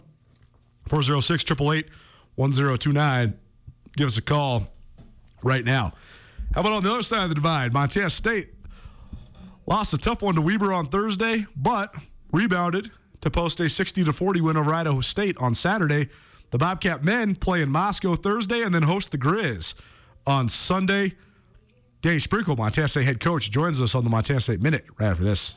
[0.89, 1.91] 406 888
[2.35, 3.39] 1029.
[3.97, 4.67] Give us a call
[5.45, 5.93] right now.
[6.55, 7.73] How about on the other side of the divide?
[7.73, 8.49] Montana State
[9.67, 11.95] Lost a tough one to Weber on Thursday, but
[12.33, 12.91] rebounded
[13.21, 16.09] to post a 60 to 40 win over Idaho State on Saturday.
[16.51, 19.75] The Bobcat men play in Moscow Thursday and then host the Grizz
[20.27, 21.15] on Sunday.
[22.03, 25.23] Danny Sprinkle, Montana State head coach, joins us on the Montana State Minute right after
[25.23, 25.57] this.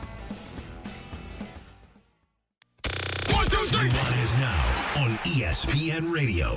[5.41, 6.49] ESPN Radio.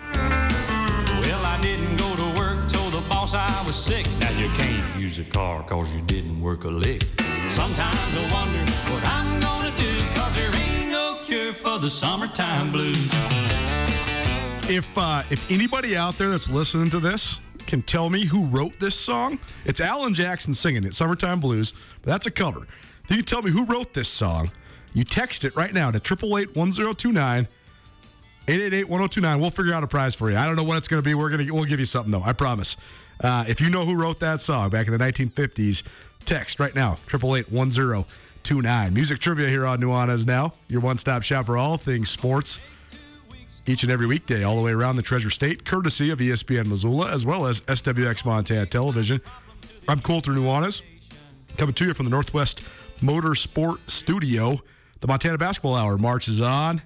[0.00, 4.06] Well, I didn't go to work, told the boss I was sick.
[4.20, 7.02] Now you can't use a car cause you didn't work a lick.
[7.48, 12.70] Sometimes I wonder what I'm gonna do cause there ain't no cure for the summertime
[12.70, 12.96] blues.
[14.70, 18.78] If uh, if anybody out there that's listening to this can tell me who wrote
[18.78, 22.68] this song, it's Alan Jackson singing it, "Summertime Blues." But that's a cover.
[23.02, 24.52] If you can tell me who wrote this song,
[24.96, 27.48] you text it right now to 888 1029
[28.48, 29.40] 888 1029.
[29.40, 30.38] We'll figure out a prize for you.
[30.38, 31.12] I don't know what it's going to be.
[31.12, 32.22] We're going to we'll give you something though.
[32.22, 32.78] I promise.
[33.20, 35.82] Uh, if you know who wrote that song back in the 1950s,
[36.24, 38.94] text right now 888 1029.
[38.94, 40.54] Music trivia here on Nuanez now.
[40.68, 42.58] Your one-stop shop for all things sports.
[43.66, 47.10] Each and every weekday, all the way around the Treasure State, courtesy of ESPN Missoula,
[47.10, 49.20] as well as SWX Montana Television.
[49.88, 50.80] I'm Colter Nuanez,
[51.58, 52.62] coming to you from the Northwest
[53.00, 54.58] Motorsport Studio.
[55.00, 56.82] The Montana Basketball Hour marches on.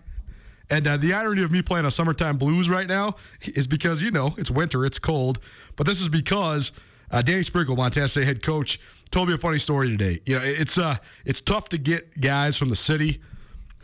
[0.68, 4.10] And uh, the irony of me playing a summertime blues right now is because, you
[4.10, 5.40] know, it's winter, it's cold.
[5.76, 6.72] But this is because
[7.10, 8.78] uh, Danny Sprinkle, Montana State head coach,
[9.10, 10.20] told me a funny story today.
[10.24, 13.20] You know, it's uh, it's tough to get guys from the city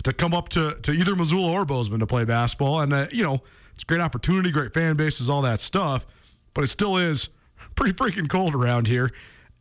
[0.04, 2.80] to come up to, to either Missoula or Bozeman to play basketball.
[2.80, 3.42] And, uh, you know,
[3.74, 6.06] it's a great opportunity, great fan bases, all that stuff.
[6.54, 7.30] But it still is
[7.74, 9.10] pretty freaking cold around here.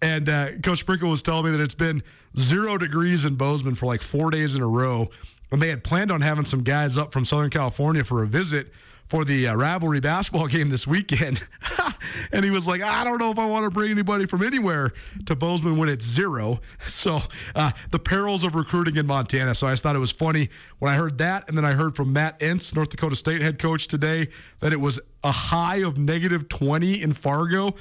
[0.02, 2.04] And uh, Coach Sprinkle was telling me that it's been
[2.38, 5.10] zero degrees in Bozeman for like four days in a row.
[5.52, 8.72] And they had planned on having some guys up from Southern California for a visit
[9.06, 11.48] for the uh, rivalry basketball game this weekend.
[12.32, 14.92] and he was like, I don't know if I want to bring anybody from anywhere
[15.26, 16.60] to Bozeman when it's zero.
[16.96, 17.20] So
[17.56, 19.54] uh, the perils of recruiting in Montana.
[19.54, 21.48] So I just thought it was funny when I heard that.
[21.48, 24.30] And then I heard from Matt Entz, North Dakota State head coach today,
[24.60, 27.76] that it was a high of negative 20 in Fargo.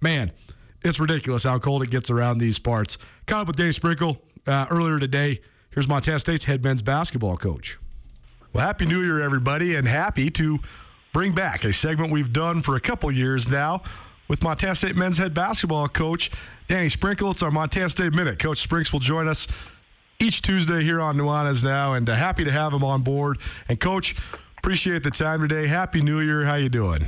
[0.00, 0.32] Man,
[0.82, 2.98] it's ridiculous how cold it gets around these parts.
[3.26, 5.40] Caught up with Dave Sprinkle uh, earlier today.
[5.70, 7.78] Here's Montana State's head men's basketball coach.
[8.52, 10.58] Well, Happy New Year, everybody, and happy to
[11.12, 13.82] bring back a segment we've done for a couple years now
[14.28, 16.30] with Montana State men's head basketball coach
[16.66, 17.30] Danny Sprinkle.
[17.30, 18.38] It's our Montana State Minute.
[18.38, 19.48] Coach Sprinks will join us
[20.20, 23.38] each Tuesday here on Nuanez Now, and uh, happy to have him on board.
[23.68, 24.16] And, Coach,
[24.58, 25.66] appreciate the time today.
[25.66, 26.44] Happy New Year.
[26.44, 27.06] How you doing?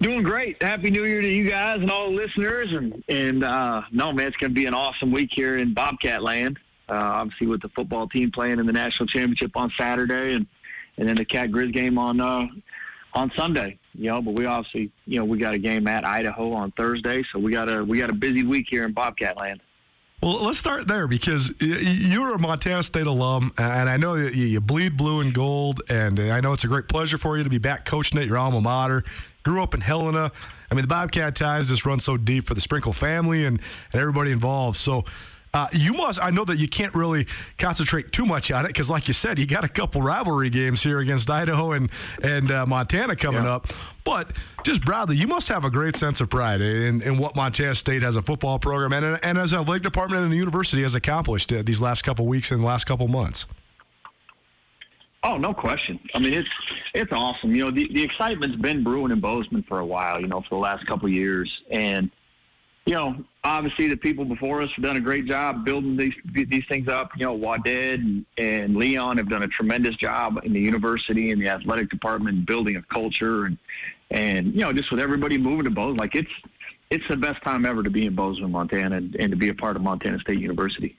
[0.00, 0.62] Doing great.
[0.62, 2.72] Happy New Year to you guys and all the listeners.
[2.72, 6.22] And and uh, no, man, it's going to be an awesome week here in Bobcat
[6.22, 6.58] Land.
[6.88, 10.46] Uh, obviously, with the football team playing in the national championship on Saturday, and
[10.98, 12.46] and then the Cat Grizz game on uh,
[13.14, 13.76] on Sunday.
[13.94, 17.24] You know, but we obviously, you know, we got a game at Idaho on Thursday,
[17.32, 19.60] so we got a we got a busy week here in Bobcat Land.
[20.22, 24.96] Well, let's start there because you're a Montana State alum, and I know you bleed
[24.96, 27.84] blue and gold, and I know it's a great pleasure for you to be back
[27.84, 29.04] coaching at your alma mater
[29.48, 30.30] grew up in Helena.
[30.70, 33.58] I mean, the Bobcat ties just run so deep for the Sprinkle family and,
[33.92, 34.76] and everybody involved.
[34.76, 35.04] So,
[35.54, 36.22] uh, you must.
[36.22, 37.26] I know that you can't really
[37.56, 40.82] concentrate too much on it because, like you said, you got a couple rivalry games
[40.82, 41.90] here against Idaho and
[42.22, 43.54] and uh, Montana coming yeah.
[43.54, 43.68] up.
[44.04, 47.74] But just broadly, you must have a great sense of pride in, in what Montana
[47.74, 50.94] State has a football program and, and as a athletic department and the university has
[50.94, 53.46] accomplished uh, these last couple weeks and last couple months.
[55.24, 55.98] Oh, no question.
[56.14, 56.48] I mean, it's
[56.94, 57.54] it's awesome.
[57.54, 60.20] You know, the, the excitement's been brewing in Bozeman for a while.
[60.20, 62.10] You know, for the last couple years, and
[62.86, 66.64] you know, obviously the people before us have done a great job building these these
[66.68, 67.10] things up.
[67.16, 71.42] You know, Waded and, and Leon have done a tremendous job in the university and
[71.42, 73.58] the athletic department building a culture and
[74.10, 76.30] and you know, just with everybody moving to Bozeman, like it's
[76.90, 79.54] it's the best time ever to be in Bozeman, Montana, and, and to be a
[79.54, 80.96] part of Montana State University.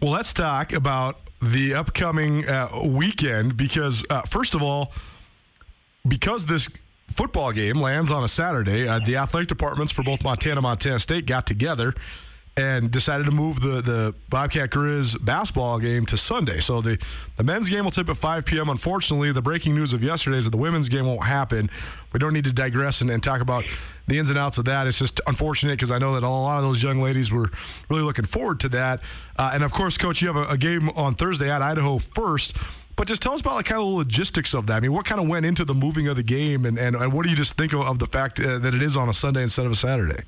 [0.00, 4.92] Well, let's talk about the upcoming uh, weekend because, uh, first of all,
[6.06, 6.68] because this
[7.08, 8.86] football game lands on a Saturday.
[8.86, 11.94] Uh, the athletic departments for both Montana and Montana State got together
[12.58, 16.58] and decided to move the, the Bobcat Grizz basketball game to Sunday.
[16.58, 17.00] So the,
[17.36, 18.68] the men's game will tip at 5 p.m.
[18.68, 21.70] Unfortunately, the breaking news of yesterday is that the women's game won't happen.
[22.12, 23.64] We don't need to digress and, and talk about
[24.08, 24.88] the ins and outs of that.
[24.88, 27.48] It's just unfortunate because I know that a lot of those young ladies were
[27.88, 29.02] really looking forward to that.
[29.36, 32.56] Uh, and of course, Coach, you have a, a game on Thursday at Idaho first.
[32.96, 34.78] But just tell us about like kind of the logistics of that.
[34.78, 37.12] I mean, what kind of went into the moving of the game, and, and, and
[37.12, 39.12] what do you just think of, of the fact uh, that it is on a
[39.12, 40.24] Sunday instead of a Saturday?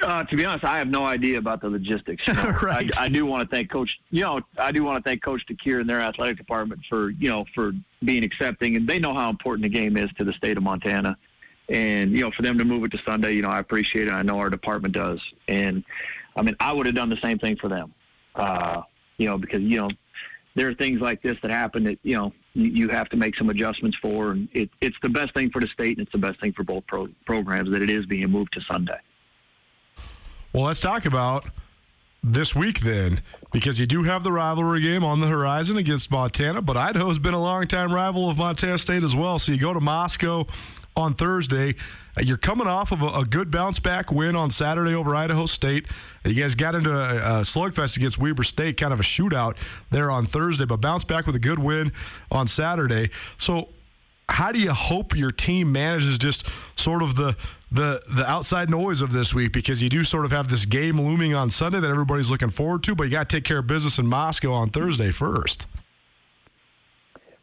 [0.00, 2.26] Uh, to be honest, I have no idea about the logistics.
[2.26, 2.54] You know?
[2.62, 2.90] right.
[2.98, 4.00] I, I, do want to thank Coach.
[4.10, 7.28] You know, I do want to thank Coach DeCuire and their athletic department for you
[7.28, 7.72] know for
[8.02, 11.16] being accepting, and they know how important the game is to the state of Montana.
[11.68, 14.12] And you know, for them to move it to Sunday, you know, I appreciate it.
[14.12, 15.84] I know our department does, and
[16.36, 17.92] I mean, I would have done the same thing for them.
[18.34, 18.82] Uh,
[19.18, 19.88] you know, because you know,
[20.54, 23.36] there are things like this that happen that you know you, you have to make
[23.36, 26.18] some adjustments for, and it, it's the best thing for the state, and it's the
[26.18, 28.98] best thing for both pro- programs that it is being moved to Sunday.
[30.52, 31.46] Well, let's talk about
[32.22, 33.22] this week then,
[33.52, 37.32] because you do have the rivalry game on the horizon against Montana, but Idaho's been
[37.32, 39.38] a long-time rival of Montana State as well.
[39.38, 40.44] So you go to Moscow
[40.94, 41.74] on Thursday.
[42.18, 45.46] Uh, you're coming off of a, a, good bounce back win on Saturday over Idaho
[45.46, 45.86] State.
[46.22, 49.56] You guys got into a, a, slugfest against Weber State, kind of a shootout
[49.90, 51.92] there on Thursday, but bounce back with a good win
[52.30, 53.08] on Saturday.
[53.38, 53.70] So
[54.28, 56.46] how do you hope your team manages just
[56.78, 57.36] sort of the
[57.72, 61.00] the the outside noise of this week because you do sort of have this game
[61.00, 63.66] looming on Sunday that everybody's looking forward to, but you got to take care of
[63.66, 65.66] business in Moscow on Thursday first.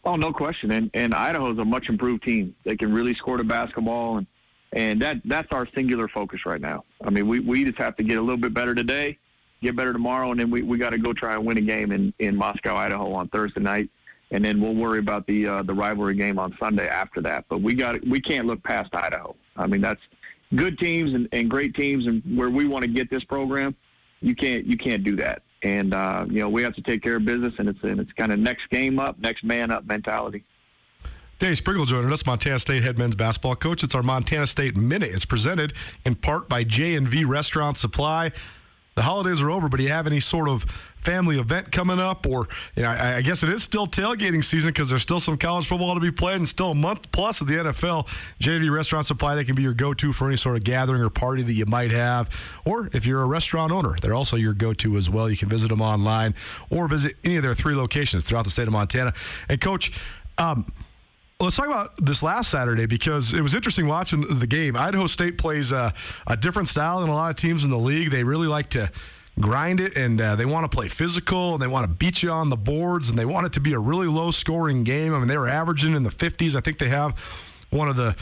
[0.06, 0.72] Oh, no question.
[0.72, 2.56] And and Idaho's a much improved team.
[2.64, 4.28] They can really score the basketball and
[4.72, 6.84] and that that's our singular focus right now.
[7.04, 9.18] I mean, we, we just have to get a little bit better today,
[9.64, 11.92] get better tomorrow, and then we, we got to go try and win a game
[11.92, 13.90] in, in Moscow, Idaho on Thursday night
[14.32, 17.46] and then we'll worry about the uh, the rivalry game on Sunday after that.
[17.50, 19.36] But we got we can't look past Idaho.
[19.58, 20.02] I mean, that's
[20.56, 23.76] good teams and, and great teams, and where we want to get this program,
[24.22, 25.42] you can't you can't do that.
[25.64, 28.12] And uh, you know we have to take care of business, and it's and it's
[28.14, 30.44] kind of next game up, next man up mentality.
[31.40, 33.82] Dave Sprinkle joining us, Montana State head men's basketball coach.
[33.82, 35.12] It's our Montana State Minute.
[35.14, 35.72] It's presented
[36.04, 38.34] in part by J&V Restaurant Supply
[39.00, 40.64] the holidays are over, but do you have any sort of
[40.98, 42.28] family event coming up?
[42.28, 45.38] Or, you know, I, I guess it is still tailgating season because there's still some
[45.38, 48.08] college football to be played and still a month plus of the NFL.
[48.40, 51.10] J&V Restaurant Supply, that can be your go to for any sort of gathering or
[51.10, 52.60] party that you might have.
[52.66, 55.30] Or if you're a restaurant owner, they're also your go to as well.
[55.30, 56.36] You can visit them online
[56.70, 59.14] or visit any of their three locations throughout the state of Montana.
[59.48, 59.94] And, Coach,
[60.38, 60.66] um,
[61.42, 64.76] Let's talk about this last Saturday because it was interesting watching the game.
[64.76, 65.94] Idaho State plays a,
[66.28, 68.12] a different style than a lot of teams in the league.
[68.12, 68.92] They really like to
[69.40, 72.30] grind it and uh, they want to play physical and they want to beat you
[72.30, 75.14] on the boards and they want it to be a really low scoring game.
[75.14, 76.56] I mean, they were averaging in the 50s.
[76.56, 77.18] I think they have
[77.70, 78.18] one of the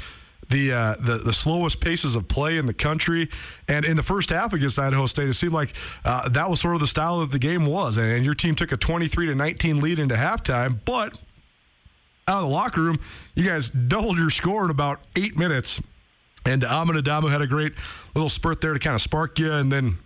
[0.50, 3.30] the, uh, the the slowest paces of play in the country.
[3.68, 5.74] And in the first half against Idaho State, it seemed like
[6.06, 7.98] uh, that was sort of the style that the game was.
[7.98, 11.20] And your team took a 23 to 19 lead into halftime, but
[12.28, 13.00] out of the locker room,
[13.36, 15.82] you guys doubled your score in about eight minutes.
[16.46, 17.74] And Amin Adamu had a great
[18.16, 19.52] little spurt there to kind of spark you.
[19.52, 19.98] And then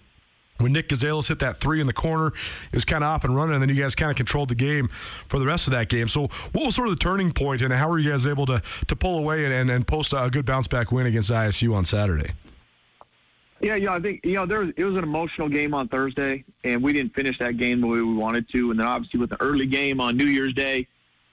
[0.57, 3.36] when Nick Gazelas hit that three in the corner, it was kind of off and
[3.36, 3.55] running.
[3.55, 6.07] And then you guys kind of controlled the game for the rest of that game.
[6.07, 8.61] So, what was sort of the turning point, and how were you guys able to
[8.88, 11.86] to pull away and, and, and post a good bounce back win against ISU on
[11.86, 12.32] Saturday?
[13.59, 16.43] Yeah, know, I think you know there was, it was an emotional game on Thursday,
[16.63, 18.72] and we didn't finish that game the way we wanted to.
[18.72, 20.88] And then obviously with the early game on New Year's Day,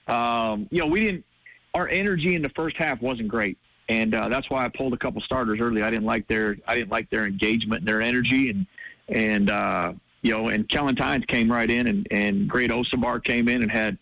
[0.09, 1.25] um, you know, we didn't.
[1.73, 3.57] Our energy in the first half wasn't great,
[3.89, 5.83] and uh, that's why I pulled a couple starters early.
[5.83, 8.65] I didn't like their I didn't like their engagement and their energy, and
[9.07, 13.47] and uh, you know, and Kellen Tynes came right in, and and Great Osobor came
[13.47, 13.97] in and had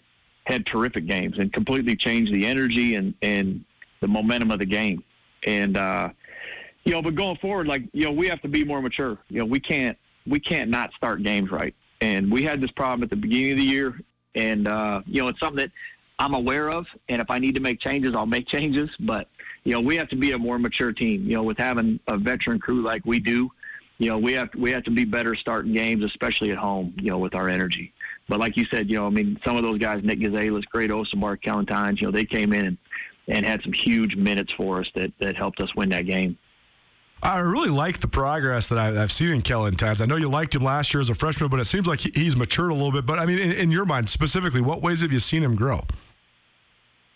[0.46, 3.64] had terrific games and completely changed the energy and and
[4.00, 5.04] the momentum of the game.
[5.46, 6.10] And uh,
[6.86, 9.18] you know, but going forward, like you know, we have to be more mature.
[9.30, 11.76] You know, we can't we can't not start games right.
[12.00, 14.00] And we had this problem at the beginning of the year,
[14.36, 15.72] and uh, you know, it's something that
[16.20, 18.90] I'm aware of, and if I need to make changes, I'll make changes.
[19.00, 19.28] But
[19.64, 21.26] you know, we have to be a more mature team.
[21.26, 23.52] You know, with having a veteran crew like we do,
[23.98, 26.94] you know, we have we have to be better starting games, especially at home.
[26.98, 27.94] You know, with our energy.
[28.28, 30.90] But like you said, you know, I mean, some of those guys, Nick Gazelas, Great
[30.90, 32.78] Osobor, Kellen Tynes, you know, they came in and,
[33.30, 36.38] and had some huge minutes for us that that helped us win that game.
[37.22, 40.02] I really like the progress that I've seen in Kellen Tynes.
[40.02, 42.36] I know you liked him last year as a freshman, but it seems like he's
[42.36, 43.08] matured a little bit.
[43.08, 45.82] But I mean, in, in your mind specifically, what ways have you seen him grow?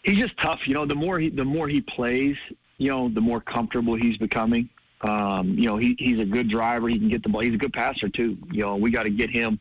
[0.03, 0.59] He's just tough.
[0.65, 2.35] You know, the more he the more he plays,
[2.77, 4.69] you know, the more comfortable he's becoming.
[5.01, 6.87] Um, you know, he he's a good driver.
[6.87, 7.41] He can get the ball.
[7.41, 8.37] He's a good passer too.
[8.51, 9.59] You know, we got to get him,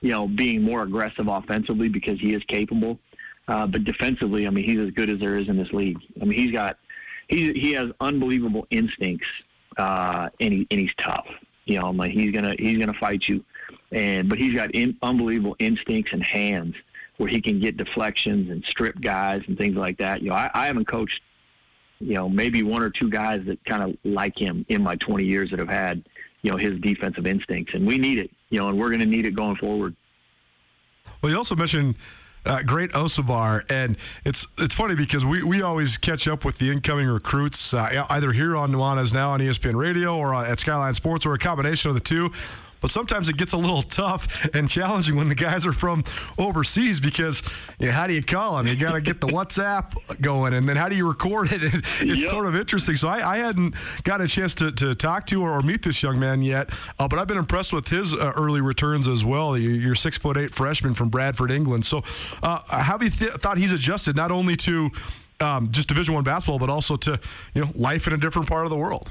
[0.00, 2.98] you know, being more aggressive offensively because he is capable.
[3.48, 5.98] Uh, but defensively, I mean, he's as good as there is in this league.
[6.20, 6.78] I mean, he's got
[7.28, 9.28] he he has unbelievable instincts,
[9.76, 11.26] uh, and he and he's tough.
[11.64, 13.44] You know, I'm like he's gonna he's gonna fight you,
[13.92, 16.76] and but he's got in, unbelievable instincts and hands
[17.16, 20.22] where he can get deflections and strip guys and things like that.
[20.22, 21.22] You know, I, I haven't coached,
[21.98, 25.24] you know, maybe one or two guys that kind of like him in my 20
[25.24, 26.02] years that have had,
[26.42, 28.30] you know, his defensive instincts, and we need it.
[28.50, 29.96] You know, and we're going to need it going forward.
[31.20, 31.96] Well, you also mentioned
[32.46, 36.70] uh, great Osobor, and it's it's funny because we, we always catch up with the
[36.70, 41.26] incoming recruits uh, either here on Nuanez now on ESPN Radio or at Skyline Sports
[41.26, 42.30] or a combination of the two
[42.80, 46.04] but sometimes it gets a little tough and challenging when the guys are from
[46.38, 47.42] overseas because
[47.78, 48.66] you know, how do you call them?
[48.66, 51.62] You got to get the WhatsApp going, and then how do you record it?
[52.06, 52.30] It's yep.
[52.30, 52.96] sort of interesting.
[52.96, 53.74] So I, I, hadn't
[54.04, 57.18] got a chance to, to talk to or, meet this young man yet, uh, but
[57.18, 59.56] I've been impressed with his uh, early returns as well.
[59.56, 61.84] You're six foot eight freshman from Bradford, England.
[61.84, 62.02] So
[62.42, 64.90] uh, how have you th- thought he's adjusted not only to
[65.40, 67.18] um, just Division One basketball, but also to
[67.54, 69.10] you know life in a different part of the world?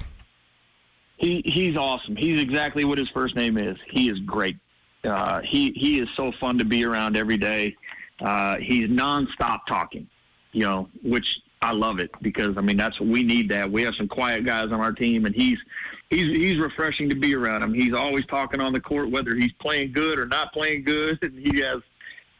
[1.17, 2.15] He he's awesome.
[2.15, 3.77] He's exactly what his first name is.
[3.89, 4.57] He is great.
[5.03, 7.75] Uh, he he is so fun to be around every day.
[8.19, 10.07] Uh, he's nonstop talking,
[10.51, 13.49] you know, which I love it because I mean that's what we need.
[13.49, 15.57] That we have some quiet guys on our team, and he's
[16.09, 17.73] he's he's refreshing to be around him.
[17.73, 21.37] He's always talking on the court, whether he's playing good or not playing good, and
[21.39, 21.81] he has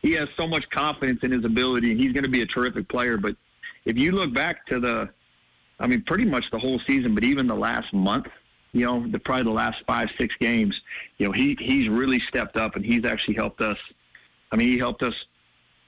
[0.01, 2.87] he has so much confidence in his ability, and he's going to be a terrific
[2.87, 3.17] player.
[3.17, 3.35] But
[3.85, 5.09] if you look back to the,
[5.79, 8.27] I mean, pretty much the whole season, but even the last month,
[8.75, 10.81] you know, the probably the last five, six games,
[11.17, 13.77] you know, he he's really stepped up and he's actually helped us.
[14.51, 15.15] I mean, he helped us,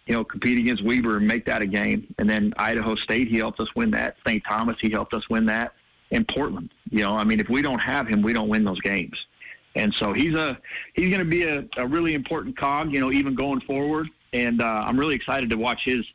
[0.06, 2.08] you know, compete against Weber and make that a game.
[2.18, 4.16] And then Idaho State, he helped us win that.
[4.26, 4.42] St.
[4.48, 5.74] Thomas, he helped us win that.
[6.12, 8.80] And Portland, you know, I mean, if we don't have him, we don't win those
[8.80, 9.28] games.
[9.76, 10.58] And so he's a
[10.94, 14.08] he's going to be a, a really important cog, you know, even going forward.
[14.32, 16.06] And uh, I'm really excited to watch his,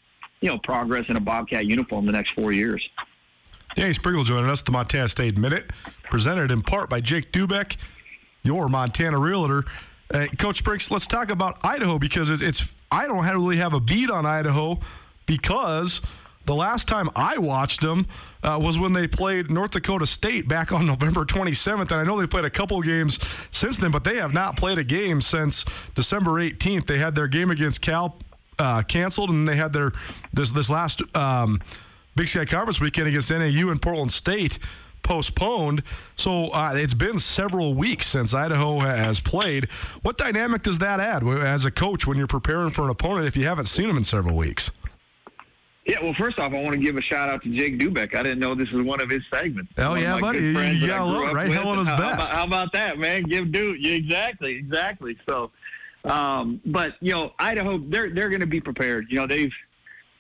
[0.41, 2.89] you know, progress in a Bobcat uniform the next four years.
[3.75, 5.71] Danny Sprinkle joining us, the Montana State Minute,
[6.13, 7.79] presented in part by Jake Dubeck,
[8.43, 9.65] your Montana realtor.
[10.13, 13.81] Uh, Coach Sprinkles, let's talk about Idaho because it's, it's I don't really have a
[13.81, 14.79] beat on Idaho
[15.25, 16.03] because
[16.45, 18.07] the last time I watched them
[18.43, 21.91] uh, was when they played North Dakota State back on November 27th.
[21.91, 23.19] And I know they've played a couple games
[23.51, 26.85] since then, but they have not played a game since December 18th.
[26.85, 28.19] They had their game against Cal
[28.59, 29.93] uh, canceled, and they had their
[30.35, 31.63] this this last um,
[32.15, 34.59] Big Sky Conference weekend against NAU and Portland State
[35.03, 35.83] postponed.
[36.17, 39.71] So uh, it's been several weeks since Idaho has played.
[40.03, 43.37] What dynamic does that add as a coach when you're preparing for an opponent if
[43.37, 44.71] you haven't seen them in several weeks?
[45.85, 48.15] Yeah, well, first off, I want to give a shout out to Jake Dubek.
[48.15, 49.73] I didn't know this was one of his segments.
[49.79, 51.51] Oh yeah, buddy, you, love it, right?
[51.51, 52.31] Helena's how, best.
[52.33, 53.25] How about, how about, that, man?
[53.25, 55.19] Give Duke, yeah, exactly, exactly.
[55.29, 55.51] So,
[56.05, 59.07] um, but you know, Idaho, they're they're going to be prepared.
[59.11, 59.53] You know, they've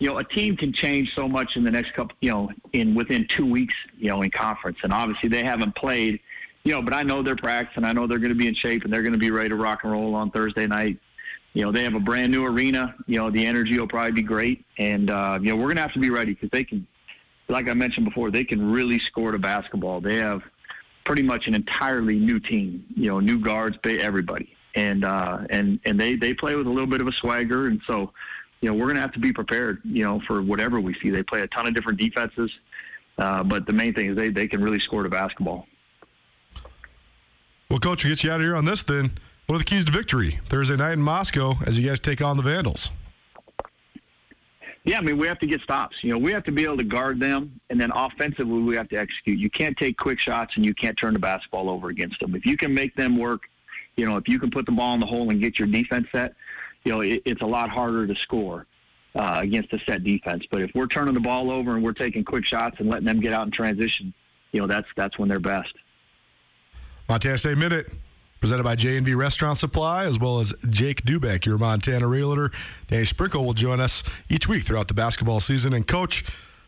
[0.02, 2.92] you know, a team can change so much in the next couple, you know, in
[2.92, 4.78] within two weeks, you know, in conference.
[4.82, 6.18] And obviously they haven't played,
[6.64, 7.84] you know, but I know they're practicing.
[7.84, 9.54] I know they're going to be in shape and they're going to be ready to
[9.54, 10.98] rock and roll on Thursday night.
[11.52, 12.96] You know, they have a brand new arena.
[13.06, 14.64] You know, the energy will probably be great.
[14.76, 16.84] And, uh, you know, we're going to have to be ready because they can,
[17.46, 20.00] like I mentioned before, they can really score the basketball.
[20.00, 20.42] They have
[21.04, 24.52] pretty much an entirely new team, you know, new guards, everybody.
[24.74, 27.68] And, uh, and, and they, they play with a little bit of a swagger.
[27.68, 28.12] And so,
[28.62, 31.10] you know, we're going to have to be prepared, you know, for whatever we see.
[31.10, 32.50] They play a ton of different defenses,
[33.18, 35.66] uh, but the main thing is they, they can really score the basketball.
[37.68, 39.10] Well, Coach, we get you out of here on this then.
[39.46, 42.36] What are the keys to victory Thursday night in Moscow as you guys take on
[42.36, 42.92] the Vandals?
[44.84, 45.96] Yeah, I mean, we have to get stops.
[46.02, 48.88] You know, we have to be able to guard them, and then offensively, we have
[48.90, 49.38] to execute.
[49.38, 52.34] You can't take quick shots, and you can't turn the basketball over against them.
[52.34, 53.42] If you can make them work,
[53.96, 56.06] you know, if you can put the ball in the hole and get your defense
[56.12, 56.34] set,
[56.84, 58.66] you know, it, it's a lot harder to score
[59.14, 60.44] uh, against a set defense.
[60.50, 63.20] But if we're turning the ball over and we're taking quick shots and letting them
[63.20, 64.12] get out in transition,
[64.52, 65.72] you know, that's that's when they're best.
[67.08, 67.90] Montana State Minute,
[68.40, 72.50] presented by J&V Restaurant Supply, as well as Jake Dubeck, your Montana realtor.
[72.86, 75.74] Danny Sprinkle will join us each week throughout the basketball season.
[75.74, 76.24] And, Coach,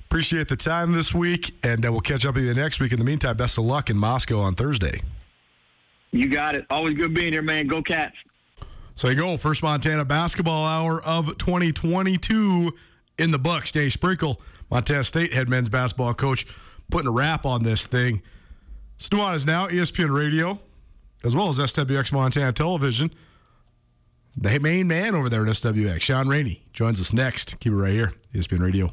[0.07, 2.93] appreciate the time this week, and uh, we'll catch up with you next week.
[2.93, 5.01] In the meantime, best of luck in Moscow on Thursday.
[6.11, 6.67] You got it.
[6.71, 7.67] Always good being here, man.
[7.67, 8.17] Go Cats.
[8.95, 9.36] So you go.
[9.36, 12.72] First Montana basketball hour of 2022
[13.18, 13.72] in the Bucks.
[13.72, 14.40] Dave Sprinkle,
[14.70, 16.47] Montana State head men's basketball coach,
[16.90, 18.22] putting a wrap on this thing.
[18.99, 20.61] Snuan is now ESPN Radio,
[21.24, 23.12] as well as SWX Montana Television.
[24.36, 27.59] The main man over there at SWX, Sean Rainey, joins us next.
[27.61, 28.92] Keep it right here, ESPN Radio.